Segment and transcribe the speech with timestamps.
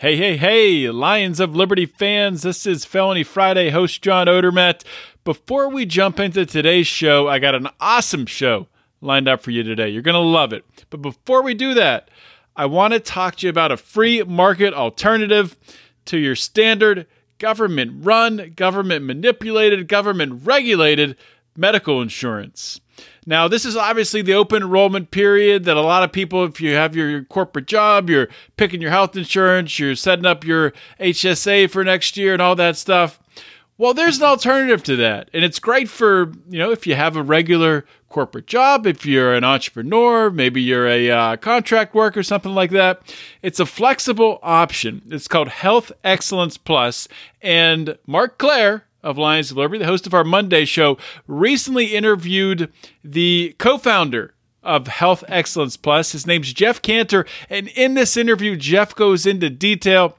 [0.00, 2.40] Hey, hey, hey, Lions of Liberty fans.
[2.40, 4.82] This is Felony Friday host John Odermatt.
[5.24, 8.66] Before we jump into today's show, I got an awesome show
[9.02, 9.90] lined up for you today.
[9.90, 10.64] You're going to love it.
[10.88, 12.10] But before we do that,
[12.56, 15.58] I want to talk to you about a free market alternative
[16.06, 17.06] to your standard
[17.36, 21.14] government run, government manipulated, government regulated
[21.58, 22.80] medical insurance.
[23.26, 26.74] Now, this is obviously the open enrollment period that a lot of people, if you
[26.74, 31.84] have your corporate job, you're picking your health insurance, you're setting up your HSA for
[31.84, 33.20] next year and all that stuff.
[33.80, 35.30] Well, there's an alternative to that.
[35.32, 39.32] And it's great for, you know, if you have a regular corporate job, if you're
[39.32, 43.00] an entrepreneur, maybe you're a uh, contract worker, something like that.
[43.40, 45.00] It's a flexible option.
[45.06, 47.08] It's called Health Excellence Plus.
[47.40, 52.72] And Marc Clair, of Lions of Liberty, the host of our Monday show, recently interviewed
[53.02, 56.12] the co founder of Health Excellence Plus.
[56.12, 57.24] His name's Jeff Cantor.
[57.48, 60.16] And in this interview, Jeff goes into detail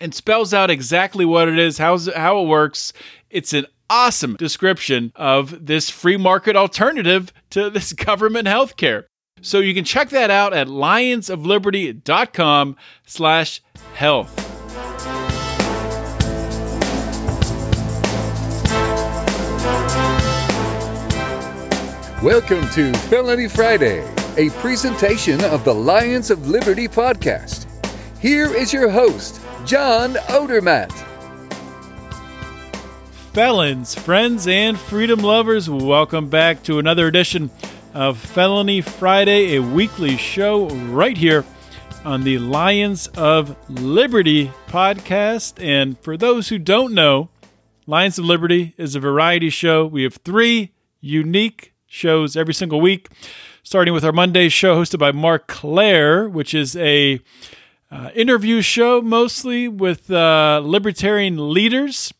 [0.00, 2.92] and spells out exactly what it is, how's, how it works.
[3.30, 9.06] It's an awesome description of this free market alternative to this government health care.
[9.40, 13.62] So you can check that out at lionsofliberty.com slash
[13.94, 14.47] health.
[22.22, 24.00] Welcome to Felony Friday,
[24.36, 27.68] a presentation of the Lions of Liberty podcast.
[28.18, 30.90] Here is your host, John Odermatt.
[33.32, 37.52] Felons, friends, and freedom lovers, welcome back to another edition
[37.94, 41.44] of Felony Friday, a weekly show right here
[42.04, 45.62] on the Lions of Liberty podcast.
[45.64, 47.28] And for those who don't know,
[47.86, 49.86] Lions of Liberty is a variety show.
[49.86, 53.08] We have three unique shows every single week,
[53.62, 57.20] starting with our Monday show hosted by Marc Clair, which is a
[57.90, 62.12] uh, interview show mostly with uh, libertarian leaders.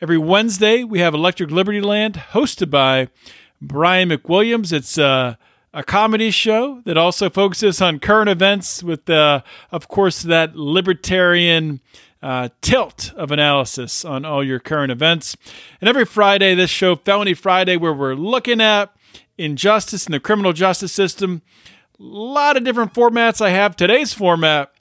[0.00, 3.08] Every Wednesday, we have Electric Liberty Land hosted by
[3.60, 4.72] Brian McWilliams.
[4.72, 5.34] It's uh,
[5.74, 9.42] a comedy show that also focuses on current events with, uh,
[9.72, 11.80] of course, that libertarian
[12.22, 15.36] uh, tilt of analysis on all your current events.
[15.80, 18.92] And every Friday, this show, Felony Friday, where we're looking at
[19.38, 21.42] injustice in the criminal justice system.
[21.98, 23.76] A lot of different formats I have.
[23.76, 24.72] Today's format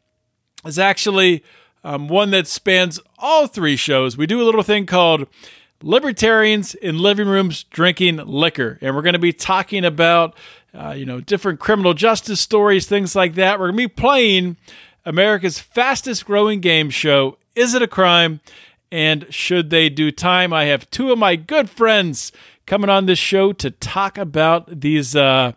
[0.66, 1.44] is actually
[1.84, 4.17] um, one that spans all three shows.
[4.17, 5.28] We do a little thing called
[5.81, 8.78] Libertarians in Living Rooms Drinking Liquor.
[8.81, 10.35] And we're going to be talking about,
[10.73, 13.59] uh, you know, different criminal justice stories, things like that.
[13.59, 14.57] We're going to be playing
[15.06, 18.41] America's fastest growing game show, Is It a Crime?
[18.91, 20.53] And Should They Do Time?
[20.53, 22.31] I have two of my good friends
[22.67, 25.53] coming on this show to talk about these uh,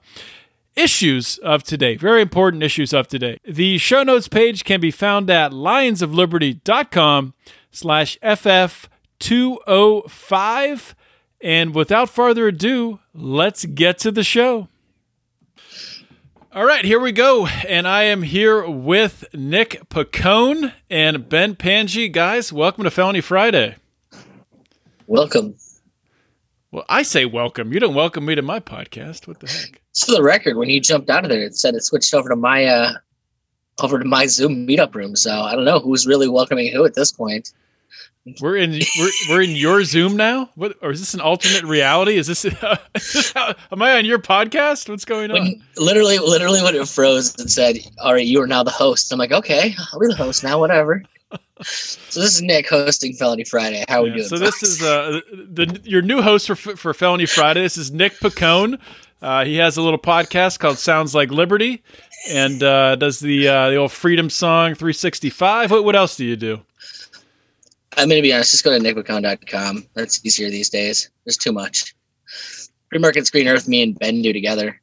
[0.75, 3.37] issues of today, very important issues of today.
[3.47, 7.35] The show notes page can be found at lionsofliberty.com
[7.71, 10.95] slash FF205.
[11.43, 14.69] And without further ado, let's get to the show.
[16.53, 17.47] All right, here we go.
[17.47, 22.13] And I am here with Nick Picone and Ben Pangi.
[22.13, 23.77] Guys, welcome to Felony Friday.
[25.07, 25.55] Welcome.
[26.73, 27.73] Well, I say welcome.
[27.73, 29.27] You don't welcome me to my podcast.
[29.27, 29.83] What the heck?
[29.99, 32.37] For the record, when you jumped out of there, it said it switched over to
[32.37, 32.93] my uh
[33.83, 35.17] over to my Zoom meetup room.
[35.17, 37.53] So I don't know who's really welcoming who at this point.
[38.41, 40.51] We're in we're, we're in your Zoom now.
[40.55, 42.17] What or is this an alternate reality?
[42.17, 44.89] Is this, uh, is this how, am I on your podcast?
[44.89, 45.41] What's going on?
[45.41, 49.11] When, literally, literally, when it froze and said, "All right, you are now the host,"
[49.11, 50.61] I'm like, "Okay, I'll be the host now.
[50.61, 51.03] Whatever."
[51.63, 53.85] So this is Nick hosting Felony Friday.
[53.89, 54.29] How are yeah, we doing?
[54.29, 57.63] So this is uh, the your new host for for Felony Friday.
[57.63, 58.81] This is Nick Picone.
[59.23, 61.83] Uh, he has a little podcast called Sounds Like Liberty,
[62.29, 65.71] and uh, does the uh, the old Freedom Song 365.
[65.71, 66.61] What what else do you do?
[67.97, 68.53] I'm going to be honest.
[68.53, 69.87] Just go to nickpicone.com.
[69.95, 71.11] That's easier these days.
[71.25, 71.95] There's too much.
[72.89, 74.81] Free Market Green Earth, me and Ben do together.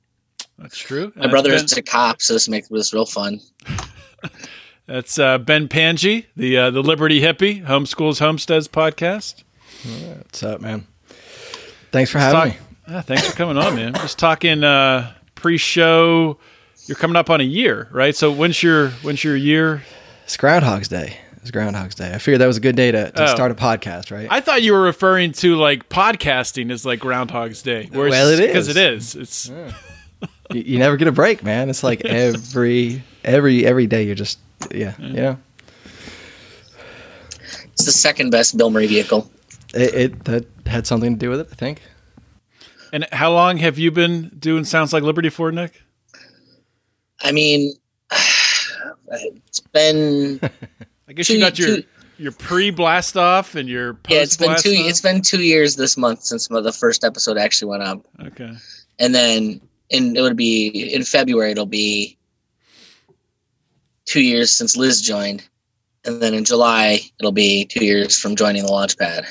[0.59, 1.11] That's true.
[1.15, 3.39] My brother is a cop, so this makes this real fun.
[4.87, 9.43] That's uh, Ben Pangi, the uh, the Liberty hippie, Homeschools Homesteads podcast.
[10.17, 10.87] What's up, man?
[11.91, 12.65] Thanks for having talk- me.
[12.93, 13.93] Yeah, thanks for coming on, man.
[13.95, 16.37] Just talking uh, pre-show.
[16.85, 18.15] You're coming up on a year, right?
[18.15, 19.83] So when's your when's your year?
[20.23, 21.17] It's Groundhog's Day.
[21.41, 22.13] It's Groundhog's Day.
[22.13, 23.27] I figured that was a good day to, to Oh.
[23.27, 24.27] start a podcast, right?
[24.31, 27.89] I thought you were referring to like podcasting as like Groundhog's Day.
[27.91, 28.77] Well, it because is.
[28.77, 29.15] it is.
[29.15, 29.49] It's
[30.53, 31.69] you, you never get a break, man.
[31.69, 34.39] It's like every every every day you're just
[34.71, 35.37] yeah, you know.
[37.73, 39.29] It's the second best Bill Murray vehicle.
[39.73, 41.81] It, it that had something to do with it, I think.
[42.91, 45.81] and how long have you been doing Sounds Like Liberty for, Nick?
[47.21, 47.73] I mean,
[49.11, 50.39] it's been
[51.07, 51.83] I guess Two- you got your two-
[52.19, 54.71] your pre blast off and your post yeah, it's been two.
[54.71, 54.89] off?
[54.89, 58.53] It's been two years this month since the first episode actually went up, okay.
[58.97, 59.61] and then
[59.91, 61.51] in it would be in February.
[61.51, 62.16] It'll be
[64.07, 65.47] two years since Liz joined,
[66.05, 69.25] and then in July it'll be two years from joining the Launchpad.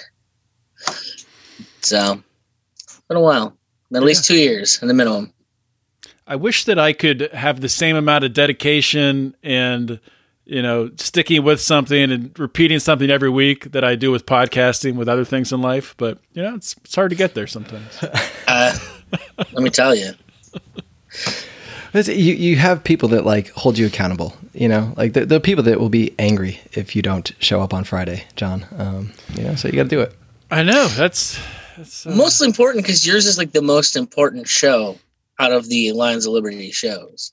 [1.80, 2.22] So,
[3.08, 3.56] been a while.
[3.94, 5.32] At least two years in the minimum.
[6.26, 10.00] I wish that I could have the same amount of dedication and
[10.44, 14.96] you know sticking with something and repeating something every week that I do with podcasting
[14.96, 15.94] with other things in life.
[15.96, 17.98] But you know, it's it's hard to get there sometimes.
[18.48, 18.72] Uh,
[19.38, 20.12] let me tell you.
[21.96, 24.36] It's- You you have people that like hold you accountable.
[24.52, 27.74] You know, like the, the people that will be angry if you don't show up
[27.74, 28.66] on Friday, John.
[28.78, 30.14] Um, you know, so you got to do it.
[30.50, 31.38] I know that's
[31.76, 34.96] that's uh, most important because yours is like the most important show
[35.38, 37.32] out of the Lions of Liberty shows.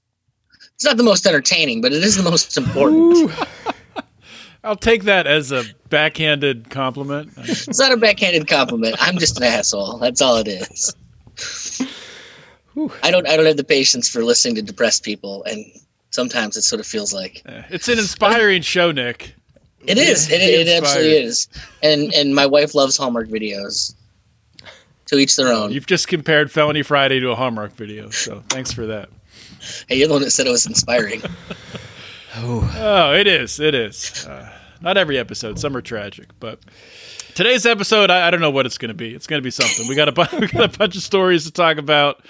[0.76, 3.32] It's not the most entertaining, but it is the most important.
[4.66, 7.32] I'll take that as a backhanded compliment.
[7.38, 8.96] It's not a backhanded compliment.
[9.00, 9.98] I'm just an asshole.
[10.00, 10.96] That's all it is.
[13.04, 13.28] I don't.
[13.28, 15.66] I don't have the patience for listening to depressed people, and
[16.12, 19.36] sometimes it sort of feels like It's an inspiring show, Nick.
[19.86, 20.30] it is.
[20.32, 21.48] It, Be it absolutely is.
[21.82, 23.94] And and my wife loves Hallmark videos.
[25.08, 25.72] To each their own.
[25.72, 29.10] You've just compared Felony Friday to a Hallmark video, so thanks for that.
[29.88, 31.22] Hey, you're the one that said it was inspiring.
[32.36, 33.60] Oh, it is.
[33.60, 34.26] It is.
[34.26, 35.60] Uh, not every episode.
[35.60, 36.60] Some are tragic, but
[37.36, 39.14] today's episode, I, I don't know what it's going to be.
[39.14, 39.88] It's going to be something.
[39.88, 42.24] We got a bu- we got a bunch of stories to talk about,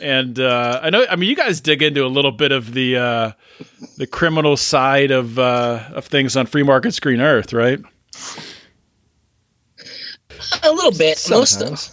[0.00, 1.06] and uh, I know.
[1.08, 3.32] I mean, you guys dig into a little bit of the uh,
[3.98, 7.80] the criminal side of uh, of things on Free Market Green Earth, right?
[10.62, 11.24] A little bit.
[11.30, 11.90] Most of,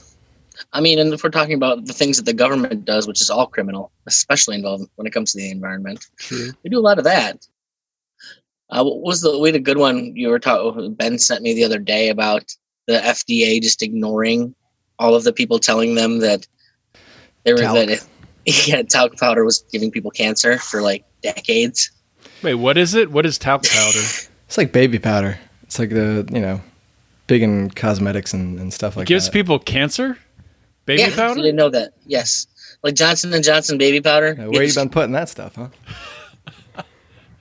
[0.74, 3.30] I mean, and if we're talking about the things that the government does, which is
[3.30, 6.52] all criminal, especially involved when it comes to the environment, True.
[6.64, 7.48] we do a lot of that.
[8.70, 10.94] Uh, what was the we had a good one you were talking?
[10.94, 12.56] Ben sent me the other day about
[12.88, 14.56] the FDA just ignoring
[15.00, 16.48] all of the people telling them that
[17.50, 17.88] they were Talc.
[17.88, 18.08] that
[18.46, 21.92] if, yeah talc powder was giving people cancer for like decades.
[22.42, 23.12] Wait, what is it?
[23.12, 24.00] What is talc powder?
[24.48, 25.38] It's like baby powder.
[25.62, 26.60] It's like the you know,
[27.28, 29.32] big in cosmetics and, and stuff like Gives that.
[29.32, 30.18] Gives people cancer?
[30.86, 31.94] Baby yeah, you didn't know that?
[32.08, 32.48] Yes,
[32.82, 34.34] like Johnson and Johnson baby powder.
[34.34, 35.68] Where you been putting that stuff, huh?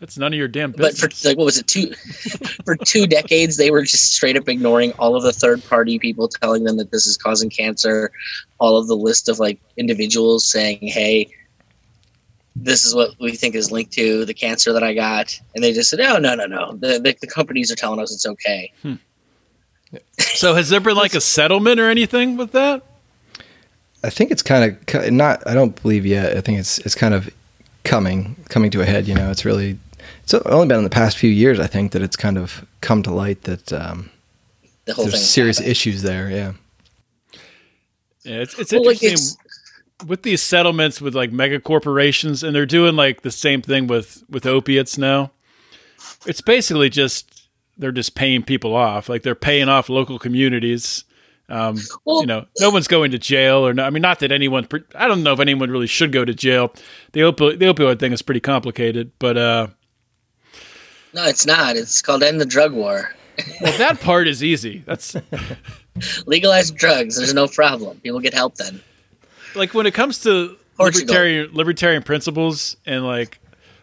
[0.01, 1.01] That's none of your damn business.
[1.01, 1.93] but for like what was it two
[2.65, 6.29] for two decades they were just straight up ignoring all of the third party people
[6.29, 8.13] telling them that this is causing cancer
[8.59, 11.29] all of the list of like individuals saying hey
[12.55, 15.73] this is what we think is linked to the cancer that i got and they
[15.73, 18.73] just said oh no no no the, the, the companies are telling us it's okay
[18.83, 18.95] hmm.
[20.19, 22.83] so has there been like a settlement or anything with that?
[24.05, 25.45] I think it's kind of not.
[25.47, 26.37] I don't believe yet.
[26.37, 27.31] I think it's it's kind of
[27.85, 29.09] coming coming to a head.
[29.09, 29.79] You know, it's really
[30.23, 31.59] it's only been in the past few years.
[31.61, 34.11] I think that it's kind of come to light that um,
[34.85, 36.31] the whole there's thing serious issues there.
[36.31, 36.53] Yeah.
[38.25, 39.39] Yeah, it's it's Well, like, interesting
[40.07, 44.23] with these settlements with like mega corporations, and they're doing like the same thing with
[44.29, 45.31] with opiates now.
[46.27, 51.05] It's basically just they're just paying people off, like they're paying off local communities.
[51.51, 54.31] Um, Well- you know, no one's going to jail, or no, I mean, not that
[54.33, 54.67] anyone.
[54.67, 56.75] pre- I don't know if anyone really should go to jail.
[57.13, 59.67] The opioid the opioid thing is pretty complicated, but uh,
[61.15, 61.77] no it's not.
[61.77, 63.13] It's called end the drug war.
[63.61, 64.83] Well, that part is easy.
[64.87, 65.17] That's
[66.27, 67.17] legalize drugs.
[67.17, 67.99] There's no problem.
[68.01, 68.81] People get help then.
[69.55, 71.07] Like when it comes to Portugal.
[71.07, 73.39] libertarian libertarian principles and like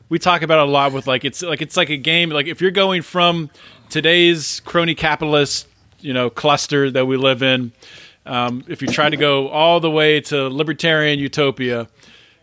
[0.10, 2.30] we talk about it a lot with like it's like it's like a game.
[2.30, 3.50] Like if you're going from
[3.90, 5.68] today's crony capitalist
[6.00, 7.72] you know cluster that we live in
[8.26, 11.88] um, if you try to go all the way to libertarian utopia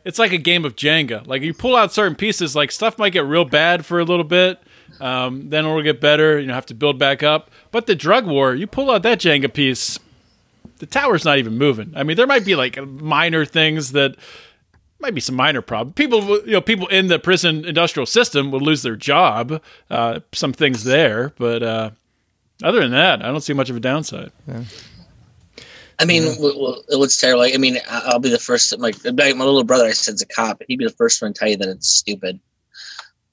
[0.05, 1.27] it's like a game of jenga.
[1.27, 4.25] Like you pull out certain pieces like stuff might get real bad for a little
[4.25, 4.59] bit
[5.01, 8.27] um, then it'll get better you know have to build back up but the drug
[8.27, 9.99] war you pull out that jenga piece
[10.83, 11.93] the tower's not even moving.
[11.95, 14.17] I mean, there might be like minor things that
[14.99, 15.93] might be some minor problem.
[15.95, 19.63] People, you know, people in the prison industrial system will lose their job.
[19.89, 21.91] Uh, some things there, but uh,
[22.65, 24.33] other than that, I don't see much of a downside.
[26.01, 27.43] I mean, w- what's terrible?
[27.43, 28.77] I mean, I'll be the first.
[28.77, 30.63] Like my my little brother, I said, is a cop.
[30.67, 32.41] He'd be the first one to tell you that it's stupid.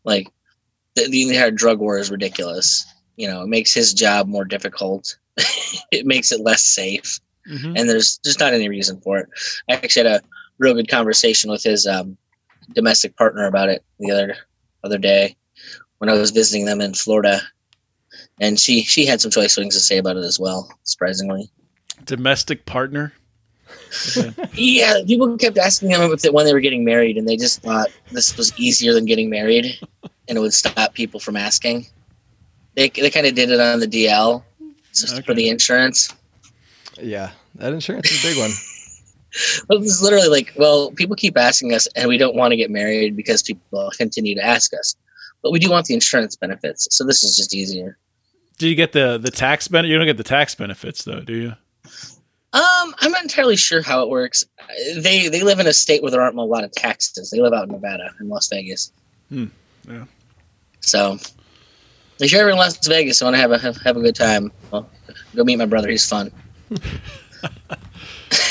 [0.03, 0.27] Like
[1.03, 2.85] the, the entire drug war is ridiculous.
[3.17, 5.17] you know, it makes his job more difficult.
[5.91, 7.77] it makes it less safe, Mhm.
[7.79, 9.27] and there's just not any reason for it.
[9.69, 10.25] I actually had a
[10.57, 12.17] real good conversation with his um,
[12.73, 14.35] domestic partner about it the other
[14.83, 15.35] other day
[15.97, 17.41] when I was visiting them in Florida,
[18.39, 20.69] and she she had some choice things to say about it as well.
[20.83, 21.49] Surprisingly,
[22.05, 23.13] Domestic partner.
[24.53, 27.61] yeah, people kept asking them if they, when they were getting married, and they just
[27.61, 29.79] thought this was easier than getting married,
[30.29, 31.85] and it would stop people from asking.
[32.75, 34.43] They they kind of did it on the DL
[34.93, 36.13] just for the insurance.
[37.01, 38.51] Yeah, that insurance is a big one.
[39.69, 42.57] Well, this is literally like, well, people keep asking us, and we don't want to
[42.57, 44.95] get married because people continue to ask us,
[45.43, 46.87] but we do want the insurance benefits.
[46.89, 47.95] So this is just easier.
[48.57, 49.91] Do you get the the tax benefit?
[49.91, 51.53] You don't get the tax benefits though, do you?
[52.53, 54.43] Um, I'm not entirely sure how it works.
[54.59, 54.63] Uh,
[54.99, 57.29] They they live in a state where there aren't a lot of taxes.
[57.29, 58.91] They live out in Nevada in Las Vegas.
[59.29, 59.45] Hmm,
[59.87, 60.05] yeah.
[60.81, 61.17] So,
[62.19, 64.15] if you're ever in Las Vegas, and want to have a have, have a good
[64.15, 64.89] time, well,
[65.35, 65.89] go meet my brother.
[65.89, 66.31] He's fun.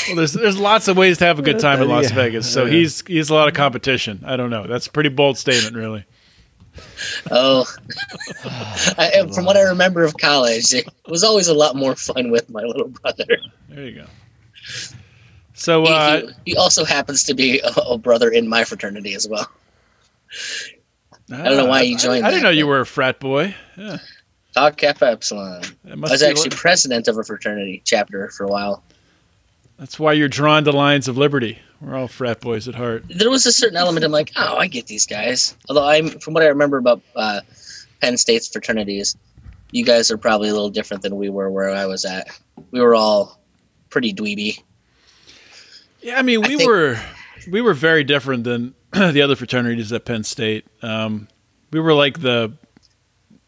[0.07, 2.15] Well, there's there's lots of ways to have a good time in Las Yeah.
[2.15, 2.51] Vegas.
[2.51, 2.71] So Yeah.
[2.73, 4.23] he's he's a lot of competition.
[4.25, 4.65] I don't know.
[4.65, 6.03] That's a pretty bold statement, really.
[7.29, 7.65] Oh,
[8.97, 12.49] I, from what I remember of college, it was always a lot more fun with
[12.49, 13.25] my little brother.
[13.69, 14.05] There you go.
[15.53, 19.13] So He- uh, he, he also happens to be a, a brother in my fraternity
[19.13, 19.47] as well.
[21.31, 23.55] I don't know why you joined I, didn't that, know you were a frat boy.
[23.77, 23.97] Yeah,
[24.53, 25.63] Tau Kappa Epsilon.
[25.89, 28.83] I was actually president of a fraternity chapter for a while.
[29.77, 31.59] that's why you're drawn to Lions of Liberty.
[31.81, 33.05] We're all frat boys at heart.
[33.09, 35.55] there was a certain element I'm like, oh, I get these guys.
[35.69, 37.39] Although I'm from what I remember about uh,
[38.01, 39.15] Penn State's fraternities,
[39.71, 42.27] you guys are probably a little different than we were where I was at.
[42.71, 43.39] We were all
[43.89, 44.61] pretty dweeby.
[46.01, 46.99] Yeah, I mean, I we think- were
[47.47, 50.65] we were very different than the other fraternities at Penn State.
[50.81, 51.27] Um,
[51.71, 52.53] we were like the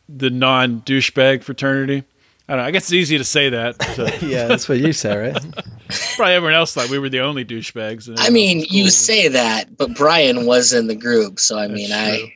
[0.07, 2.03] the non douchebag fraternity.
[2.47, 2.67] I don't know.
[2.67, 3.81] I guess it's easy to say that.
[3.95, 5.33] So Yeah, that's what you say, right?
[6.15, 8.13] probably everyone else thought we were the only douchebags.
[8.17, 11.87] I mean, you say that, but Brian was in the group, so I That's mean,
[11.89, 11.97] true.
[11.97, 12.33] I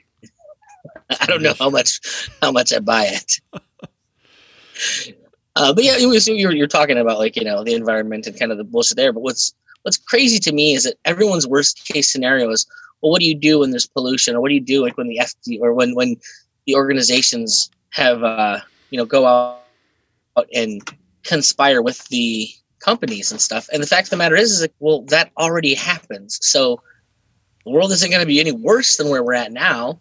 [1.22, 3.40] I don't know how much how much I buy it.
[5.58, 8.52] Uh, but yeah, was, you're you're talking about like you know the environment and kind
[8.52, 9.14] of the bullshit there.
[9.14, 9.54] But what's
[9.86, 12.66] what's crazy to me is that everyone's worst case scenario is
[13.02, 15.08] well, what do you do when there's pollution, or what do you do like when
[15.08, 16.18] the FD or when when
[16.66, 19.62] the organizations have uh, you know go out
[20.54, 20.82] and
[21.24, 22.50] conspire with the
[22.80, 23.68] companies and stuff.
[23.72, 26.40] And the fact of the matter is, is like, well, that already happens.
[26.42, 26.82] So
[27.64, 30.00] the world isn't going to be any worse than where we're at now.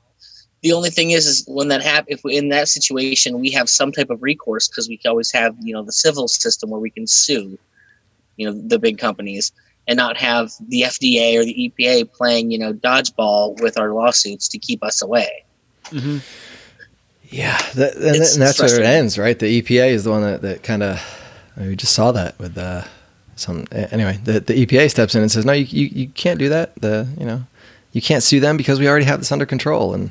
[0.62, 3.68] The only thing is, is when that happen, if we're in that situation, we have
[3.68, 6.90] some type of recourse because we always have, you know, the civil system where we
[6.90, 7.58] can sue,
[8.36, 9.52] you know, the big companies
[9.86, 14.48] and not have the FDA or the EPA playing, you know, dodgeball with our lawsuits
[14.48, 15.44] to keep us away.
[15.90, 16.20] Mhm.
[17.30, 19.38] Yeah, that, and, It's- and that's where it ends, right?
[19.38, 21.00] The EPA is the one that, that kind of
[21.56, 22.82] we just saw that with uh,
[23.36, 23.66] some.
[23.72, 26.74] Anyway, the the EPA steps in and says, "No, you, you you can't do that.
[26.80, 27.44] The you know
[27.92, 30.10] you can't sue them because we already have this under control," and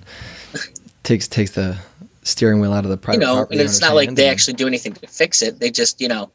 [1.04, 1.78] takes takes the
[2.24, 3.20] steering wheel out of the private.
[3.22, 5.60] you know, property and it's not like they and- actually do anything to fix it.
[5.60, 6.30] They just, you know,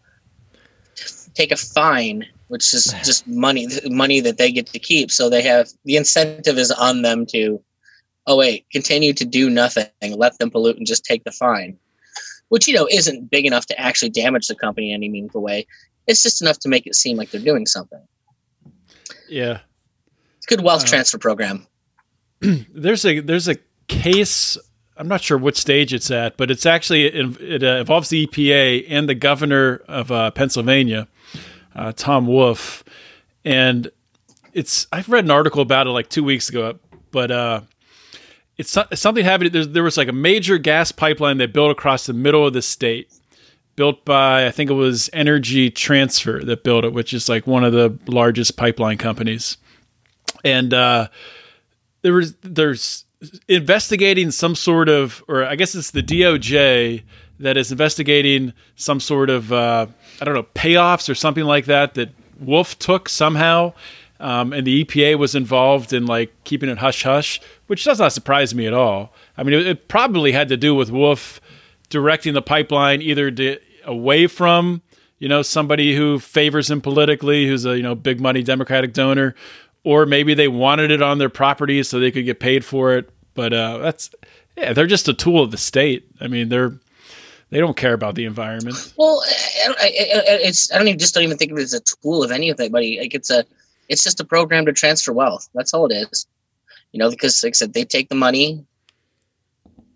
[1.35, 5.11] take a fine, which is just money, money that they get to keep.
[5.11, 7.63] So they have the incentive is on them to,
[8.27, 11.79] oh wait, continue to do nothing, let them pollute, and just take the fine,
[12.49, 15.67] which you know isn't big enough to actually damage the company in any meaningful way.
[16.07, 18.03] It's just enough to make it seem like they're doing something.
[19.29, 19.61] Yeah.
[20.39, 21.67] It's a good wealth Uh, transfer program.
[22.41, 23.57] there's a there's a
[23.89, 24.57] case.
[24.97, 28.27] I'm not sure what stage it's at, but it's actually it, it uh, involves the
[28.27, 31.07] EPA and the governor of uh, Pennsylvania,
[31.75, 32.85] uh, Tom Wolf,
[33.45, 33.91] and
[34.53, 36.79] it's I've read an article about it like two weeks ago,
[37.11, 37.61] but uh,
[38.57, 39.53] it's, it's something happened.
[39.53, 42.63] There, there was like a major gas pipeline that built across the middle of the
[42.63, 43.13] state,
[43.77, 47.65] built by I think it was Energy Transfer that built it, which is like one
[47.65, 49.57] of the largest pipeline companies,
[50.45, 50.73] and.
[50.75, 51.09] uh
[52.03, 53.05] there was there's
[53.49, 57.03] investigating some sort of or I guess it's the DOJ
[57.41, 59.87] that is investigating some sort of uh,
[60.21, 62.11] I don't know payoffs or something like that that
[62.41, 63.73] Wolf took somehow,
[64.21, 68.13] um, and the EPA was involved in like keeping it hush hush, which does not
[68.13, 69.13] surprise me at all.
[69.37, 71.41] I mean, it, it probably had to do with Wolf
[71.89, 74.83] directing the pipeline either to, away from
[75.19, 79.35] you know somebody who favors him politically, who's a you know big money Democratic donor,
[79.85, 83.11] or maybe they wanted it on their property so they could get paid for it.
[83.35, 84.11] But uh, that's
[84.57, 86.09] yeah, they're just a tool of the state.
[86.21, 86.79] I mean, they're
[87.51, 88.93] they don't care about the environment.
[88.97, 89.91] Well, I, I,
[90.43, 92.51] it's I don't even just don't even think of it as a tool of any
[92.51, 92.99] of anybody.
[93.01, 93.45] Like it's a
[93.89, 95.49] it's just a program to transfer wealth.
[95.55, 96.27] That's all it is.
[96.93, 98.65] You know, because like I said, they take the money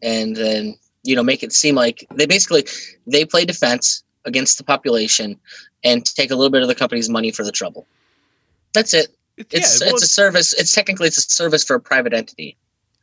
[0.02, 2.66] and then you know make it seem like they basically
[3.06, 5.38] they play defense against the population
[5.84, 7.86] and take a little bit of the company's money for the trouble.
[8.72, 9.08] That's it.
[9.36, 10.52] It's yeah, well, it's a service.
[10.52, 12.56] It's technically it's a service for a private entity.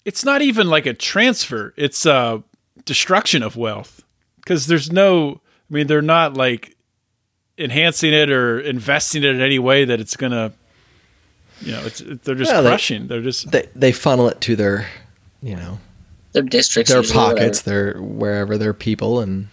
[0.06, 2.42] it's not even like a transfer it's a
[2.86, 4.04] destruction of wealth
[4.50, 5.40] because there's no
[5.70, 6.76] i mean they're not like
[7.60, 10.52] enhancing it or investing it in any way that it's gonna
[11.62, 14.42] you know it's they're just Yeah, they- crushing they, are just They they funnel it
[14.42, 14.88] to their,
[15.44, 15.78] you know,
[16.32, 17.94] Their districts, their pockets, whatever.
[17.94, 19.50] their wherever their people, and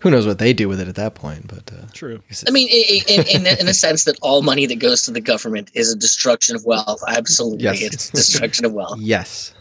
[0.00, 1.46] who knows what they do with it at that point.
[1.48, 4.66] But uh, true I mean, i- i- in, in, in the sense that all money
[4.66, 7.02] that goes to the government is a destruction of wealth.
[7.08, 7.80] Absolutely, Yes.
[7.82, 8.98] it's destruction of wealth.
[9.00, 9.54] yes,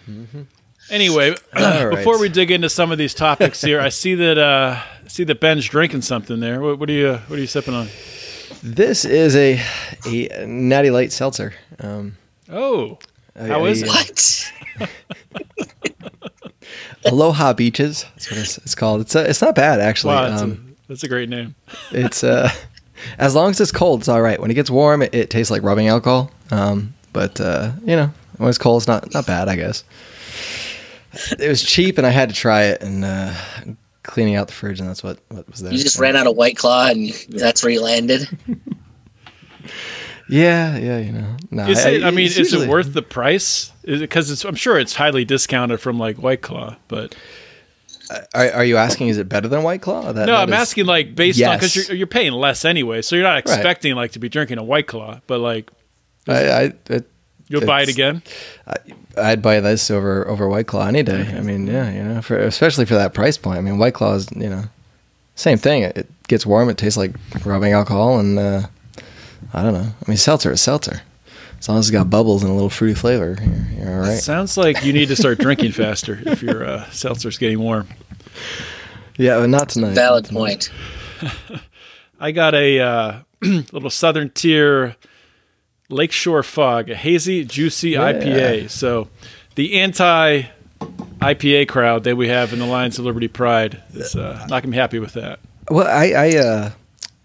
[0.94, 1.90] anyway All right.
[1.96, 5.24] before we dig into some of these topics here i see that uh I see
[5.24, 7.88] that ben's drinking something there what, what are you what are you sipping on
[8.62, 9.60] this is a
[10.06, 11.52] a natty light seltzer.
[11.80, 12.16] Um,
[12.48, 12.98] oh
[13.36, 14.50] a- How is a- it?
[14.78, 14.90] What?
[17.04, 18.06] Aloha Beaches.
[18.14, 19.02] That's what it's, it's called.
[19.02, 20.14] It's uh, it's not bad actually.
[20.14, 21.54] wow that's, um, a, that's a great name
[21.90, 22.48] it's uh,
[23.18, 24.40] as long as it's cold, it's all right.
[24.40, 26.30] When it gets warm, it, it tastes like rubbing alcohol.
[26.50, 29.48] Um, but uh, you know, when it's cold, it's not not bad.
[29.50, 29.84] I guess
[31.38, 32.82] it was cheap, and I had to try it.
[32.82, 33.34] And uh,
[34.02, 35.72] cleaning out the fridge, and that's what what was there.
[35.72, 38.28] You just ran out of White Claw, and that's where you landed.
[40.28, 41.36] Yeah, yeah, you know.
[41.50, 42.02] No, Is it?
[42.02, 43.70] I mean, is usually- it worth the price?
[43.84, 44.44] Because it's.
[44.44, 47.14] I'm sure it's highly discounted from like White Claw, but
[48.34, 49.08] Are, are you asking?
[49.08, 50.12] Is it better than White Claw?
[50.12, 53.02] That, no, that I'm is- asking like based on because you're you're paying less anyway,
[53.02, 55.70] so you're not expecting like to be drinking a White Claw, but like
[56.26, 57.10] I, I, it,
[57.48, 58.22] you'll buy it again.
[59.16, 61.34] I'd buy this over over White Claw any day.
[61.36, 63.58] I mean, yeah, you know, for especially for that price point.
[63.58, 64.64] I mean, White Claw is you know,
[65.34, 65.82] same thing.
[65.82, 66.68] It, it gets warm.
[66.68, 67.12] It tastes like
[67.44, 68.62] rubbing alcohol, and uh,
[69.52, 69.88] I don't know.
[69.88, 71.02] I mean, seltzer is seltzer.
[71.58, 74.18] As long as it's got bubbles and a little fruity flavor, you're, you're all right.
[74.18, 77.88] Sounds like you need to start drinking faster if your uh, seltzer's getting warm.
[79.16, 79.94] Yeah, but not tonight.
[79.94, 80.70] Valid Not tonight.
[81.20, 81.62] point.
[82.20, 83.18] I got a uh,
[83.72, 84.96] little Southern Tier
[85.88, 88.70] Lakeshore Fog, a hazy, juicy IPA.
[88.70, 89.08] So
[89.54, 90.42] the anti
[91.20, 94.72] IPA crowd that we have in the Lions of Liberty Pride is uh, not gonna
[94.72, 95.38] be happy with that.
[95.70, 96.70] Well, I, I uh,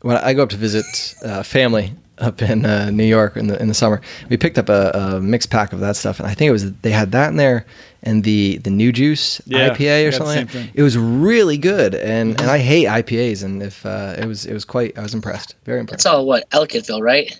[0.01, 3.61] when I go up to visit uh, family up in uh, New York in the
[3.61, 6.33] in the summer, we picked up a, a mixed pack of that stuff, and I
[6.33, 7.65] think it was they had that in there
[8.03, 10.47] and the the new juice Yeah, IPA or something.
[10.65, 14.45] like It was really good, and and I hate IPAs, and if uh, it was
[14.45, 16.03] it was quite, I was impressed, very impressed.
[16.03, 17.37] That's all what Ellicottville, right?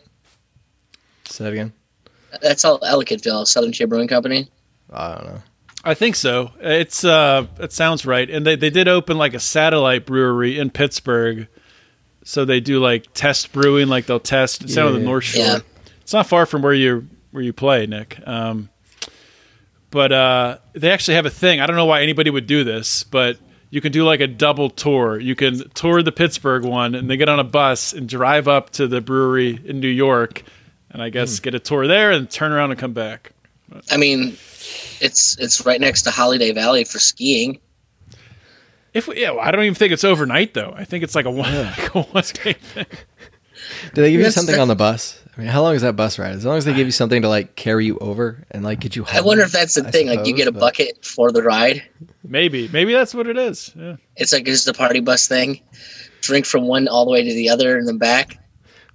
[1.29, 1.73] Say that again.
[2.41, 4.47] That's all Ellicottville, Southern Tier Brewing Company.
[4.91, 5.41] I don't know.
[5.83, 6.51] I think so.
[6.59, 10.69] It's uh, it sounds right, and they they did open like a satellite brewery in
[10.71, 11.47] Pittsburgh,
[12.23, 14.63] so they do like test brewing, like they'll test.
[14.63, 15.45] It's down on the North Shore.
[15.45, 15.59] Yeah.
[16.01, 18.19] It's not far from where you where you play, Nick.
[18.27, 18.69] Um,
[19.91, 21.61] but uh, they actually have a thing.
[21.61, 23.37] I don't know why anybody would do this, but
[23.69, 25.19] you can do like a double tour.
[25.19, 28.71] You can tour the Pittsburgh one, and they get on a bus and drive up
[28.71, 30.43] to the brewery in New York,
[30.91, 31.43] and I guess hmm.
[31.43, 33.31] get a tour there and turn around and come back.
[33.91, 34.37] I mean,
[34.99, 37.59] it's it's right next to Holiday Valley for skiing.
[38.93, 40.73] If we, yeah, well, I don't even think it's overnight though.
[40.75, 42.85] I think it's like a one, like a one day thing.
[43.93, 45.21] Do they give you something on the bus?
[45.35, 46.31] I mean, how long is that bus ride?
[46.31, 48.95] As long as they give you something to like carry you over and like get
[48.95, 49.03] you.
[49.03, 50.07] Home, I wonder if that's the I thing.
[50.07, 51.83] Like, you get a but- bucket for the ride.
[52.23, 53.73] Maybe, maybe that's what it is.
[53.75, 53.95] Yeah.
[54.17, 55.61] It's like just a party bus thing.
[56.21, 58.37] Drink from one all the way to the other and then back.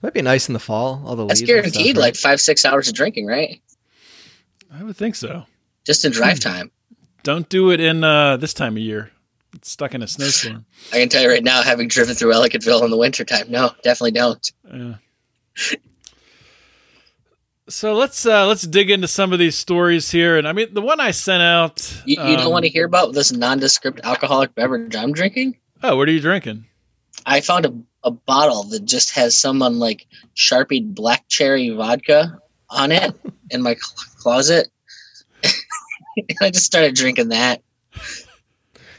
[0.04, 1.02] Might be nice in the fall.
[1.06, 2.02] All the That's leaves and stuff, guaranteed right?
[2.02, 3.58] like five, six hours of drinking, right?
[4.70, 5.46] I would think so.
[5.86, 6.70] Just in drive time.
[7.22, 9.10] Don't do it in uh, this time of year.
[9.54, 10.66] It's stuck in a snowstorm.
[10.92, 14.10] I can tell you right now, having driven through Ellicottville in the wintertime, no, definitely
[14.10, 14.52] don't.
[14.70, 14.94] Yeah.
[17.70, 20.82] So let's uh, let's dig into some of these stories here, and I mean the
[20.82, 22.02] one I sent out.
[22.04, 25.56] You, you don't um, want to hear about this nondescript alcoholic beverage I'm drinking?
[25.82, 26.66] Oh, what are you drinking?
[27.24, 32.38] I found a, a bottle that just has someone like sharpied black cherry vodka
[32.70, 33.14] on it
[33.50, 34.68] in my cl- closet.
[36.40, 37.62] I just started drinking that.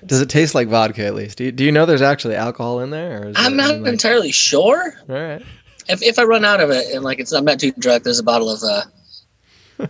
[0.05, 1.37] Does it taste like vodka at least?
[1.37, 3.23] Do you, do you know there's actually alcohol in there?
[3.23, 4.93] Or is I'm it, not like- entirely sure.
[5.09, 5.41] All right.
[5.87, 8.17] If, if I run out of it and like it's I'm not too drunk, there's
[8.19, 8.81] a bottle of uh,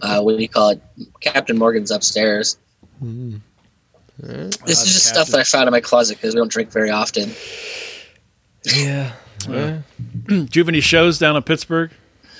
[0.01, 0.81] uh what do you call it?
[1.21, 2.57] Captain Morgan's upstairs.
[3.01, 3.39] Mm.
[4.23, 4.35] All right.
[4.65, 5.25] This Wow, is just Captain.
[5.25, 7.29] stuff that I found in my closet because we don't drink very often.
[8.65, 9.11] Yeah.
[9.47, 9.49] Yeah.
[9.49, 9.79] yeah.
[10.27, 11.91] Do you have any shows down in Pittsburgh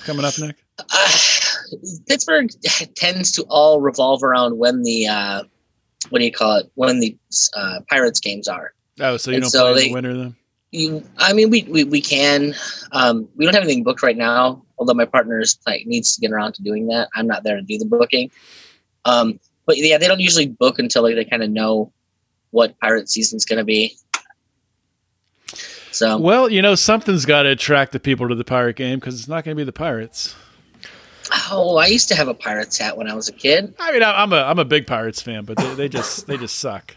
[0.04, 0.56] coming up, Nick?
[0.78, 1.08] Uh,
[2.08, 2.50] Pittsburgh
[2.96, 5.42] tends to all revolve around when the uh,
[6.10, 6.70] what do you call it?
[6.74, 7.16] When the
[7.56, 8.72] uh, Pirates games are.
[9.00, 10.36] Oh, so you And don't so play in the winter then?
[10.72, 12.54] You, I mean, we we, we can.
[12.92, 14.62] Um, we don't have anything booked right now.
[14.78, 17.08] Although my partner is, like needs to get around to doing that.
[17.14, 18.30] I'm not there to do the booking.
[19.04, 21.92] Um, but yeah, they don't usually book until like they kind of know
[22.50, 23.96] what pirate season's going to be.
[25.96, 29.18] So Well, you know, something's got to attract the people to the pirate game because
[29.18, 30.34] it's not going to be the pirates.
[31.50, 33.74] oh, I used to have a pirates hat when I was a kid.
[33.80, 36.36] I mean, I- I'm a I'm a big pirates fan, but they, they just they
[36.36, 36.94] just suck.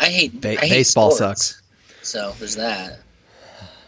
[0.00, 1.46] I hate Ba- I hate baseball sports.
[1.46, 1.62] sucks.
[2.02, 2.98] So there's that.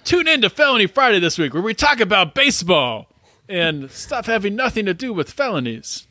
[0.05, 3.09] Tune in to Felony Friday this week, where we talk about baseball
[3.49, 6.07] and stuff having nothing to do with felonies.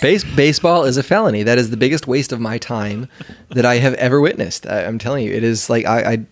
[0.00, 1.42] Base, baseball is a felony.
[1.42, 3.06] That is the biggest waste of my time
[3.50, 4.66] that I have ever witnessed.
[4.66, 6.26] I, I'm telling you, it is like I, I.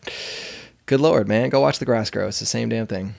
[0.92, 2.28] Good lord, man, go watch the grass grow.
[2.28, 3.14] It's the same damn thing.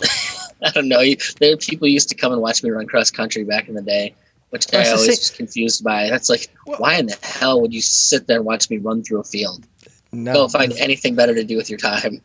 [0.02, 0.98] I don't know.
[0.98, 3.80] You- There people used to come and watch me run cross country back in the
[3.80, 4.12] day,
[4.50, 6.10] which I That's the always same- was confused by.
[6.10, 9.20] That's like, why in the hell would you sit there and watch me run through
[9.20, 9.68] a field?
[10.10, 12.20] No, Go find anything better to do with your time.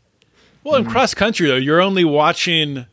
[0.63, 2.87] Well, in cross country though, you're only watching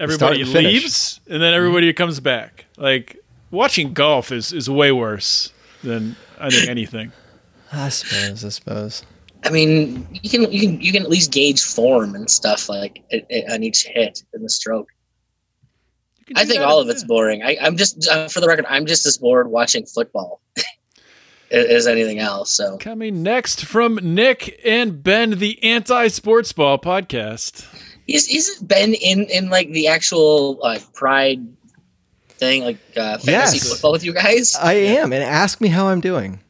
[0.00, 1.98] everybody and leaves and then everybody mm-hmm.
[1.98, 2.64] comes back.
[2.76, 3.16] Like
[3.52, 5.52] watching golf is is way worse
[5.84, 7.12] than I think anything.
[7.70, 8.44] I suppose.
[8.44, 9.04] I suppose.
[9.44, 13.02] I mean, you can you can you can at least gauge form and stuff like
[13.10, 14.88] it, it, on each hit in the stroke.
[16.36, 17.42] I think all of it's boring.
[17.42, 20.42] I, I'm just uh, for the record, I'm just as bored watching football
[21.50, 22.52] as anything else.
[22.52, 27.64] So Coming next from Nick and Ben, the Anti Sports Ball podcast.
[28.06, 31.46] is isn't Ben in in like the actual uh, Pride
[32.30, 33.72] thing, like uh, fantasy Yes.
[33.72, 34.54] football with you guys?
[34.60, 36.40] I am, and ask me how I'm doing.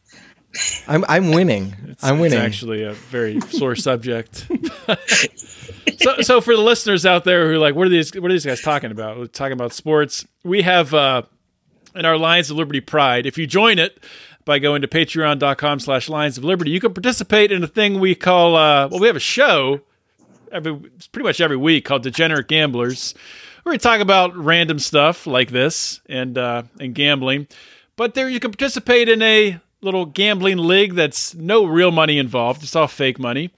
[0.89, 1.97] I'm I'm winning.
[2.03, 2.39] I'm winning.
[2.39, 4.47] It's actually a very sore subject.
[5.99, 8.15] so, so for the listeners out there who are like, what are these?
[8.15, 9.19] What are these guys talking about?
[9.19, 10.27] We're talking about sports.
[10.45, 11.23] We have uh,
[11.95, 13.27] in our Lions of Liberty Pride.
[13.27, 14.03] If you join it
[14.45, 18.57] by going to Patreon.com/slash Lions of Liberty, you can participate in a thing we call.
[18.57, 19.81] Uh, well, we have a show
[20.53, 20.75] every
[21.13, 23.15] pretty much every week called Degenerate Gamblers.
[23.63, 27.49] Where we talk about random stuff like this and uh, and gambling,
[27.97, 32.63] but there you can participate in a little gambling league that's no real money involved.
[32.63, 33.51] It's all fake money.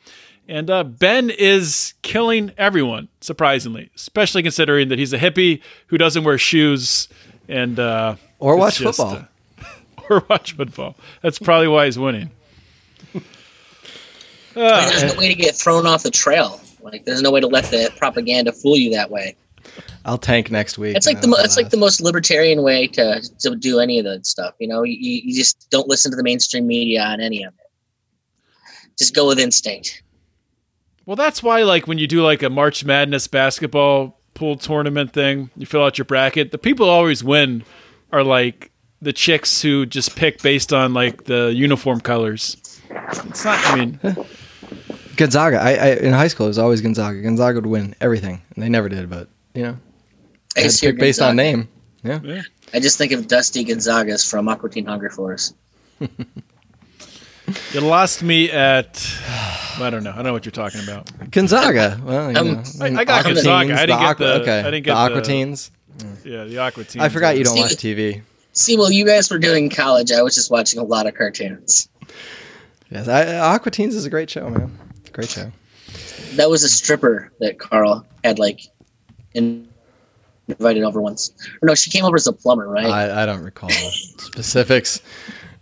[0.48, 6.24] And uh, Ben is killing everyone, surprisingly, especially considering that he's a hippie who doesn't
[6.24, 7.09] wear shoes
[7.48, 9.26] and uh, Or watch just, football.
[9.61, 9.64] uh,
[10.11, 10.96] or watch football.
[11.22, 12.30] That's probably why he's winning.
[13.14, 13.20] Uh,
[14.88, 16.61] there's no way to get thrown off the trail.
[16.83, 19.37] Like there's no way to let the propaganda fool you that way.
[20.04, 20.96] I'll tank next week.
[20.96, 24.04] It's like the mo- it's like the most libertarian way to to do any of
[24.04, 24.54] that stuff.
[24.58, 27.70] You know, you, you just don't listen to the mainstream media on any of it.
[28.98, 30.02] Just go with instinct.
[31.06, 35.50] Well, that's why, like, when you do like a March Madness basketball pool tournament thing,
[35.56, 36.52] you fill out your bracket.
[36.52, 37.64] The people who always win
[38.12, 38.70] are like
[39.02, 42.56] the chicks who just pick based on like the uniform colors.
[42.90, 43.58] It's not.
[43.66, 43.98] I mean,
[45.16, 45.60] Gonzaga.
[45.60, 47.20] I, I in high school it was always Gonzaga.
[47.22, 49.08] Gonzaga would win everything, and they never did.
[49.08, 49.76] But you know,
[50.56, 51.68] I I had just to hear pick based on name.
[52.02, 52.20] Yeah.
[52.22, 52.42] yeah.
[52.72, 55.54] I just think of Dusty Gonzaga's from Aqua Teen Hunger Force.
[57.72, 59.04] You lost me at.
[59.80, 60.10] I don't know.
[60.12, 61.10] I don't know what you're talking about.
[61.30, 62.00] Gonzaga.
[62.04, 63.66] Well, you Um, know, I- I got Aqua Gonzaga.
[63.68, 65.70] Teens, I didn't get Aqua- the- Okay, I didn't the get Aqua the- Teens.
[66.24, 67.02] Yeah, the Aqua Teens.
[67.04, 68.22] I forgot you don't See- watch TV.
[68.52, 70.12] See, well, you guys were doing college.
[70.12, 71.88] I was just watching a lot of cartoons.
[72.90, 74.76] Yes, I, Aqua Teens is a great show, man.
[75.12, 75.50] Great show.
[76.34, 78.60] That was a stripper that Carl had like
[79.34, 79.68] in,
[80.48, 81.32] invited over once.
[81.62, 82.86] Or no, she came over as a plumber, right?
[82.86, 85.00] I, I don't recall specifics.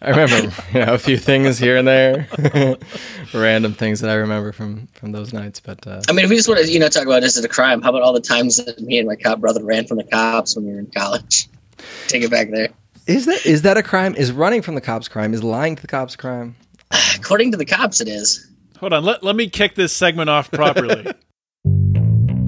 [0.01, 2.29] I remember, you know, a few things here and there,
[3.35, 5.59] random things that I remember from from those nights.
[5.59, 7.45] But uh, I mean, if we just want to, you know, talk about is it
[7.45, 7.83] a crime?
[7.83, 10.55] How about all the times that me and my cop brother ran from the cops
[10.55, 11.49] when we were in college?
[12.07, 12.69] Take it back there.
[13.07, 14.15] is that is that a crime?
[14.15, 15.35] Is running from the cops crime?
[15.35, 16.55] Is lying to the cops crime?
[17.17, 18.49] According to the cops, it is.
[18.79, 19.05] Hold on.
[19.05, 21.01] Let, let me kick this segment off properly.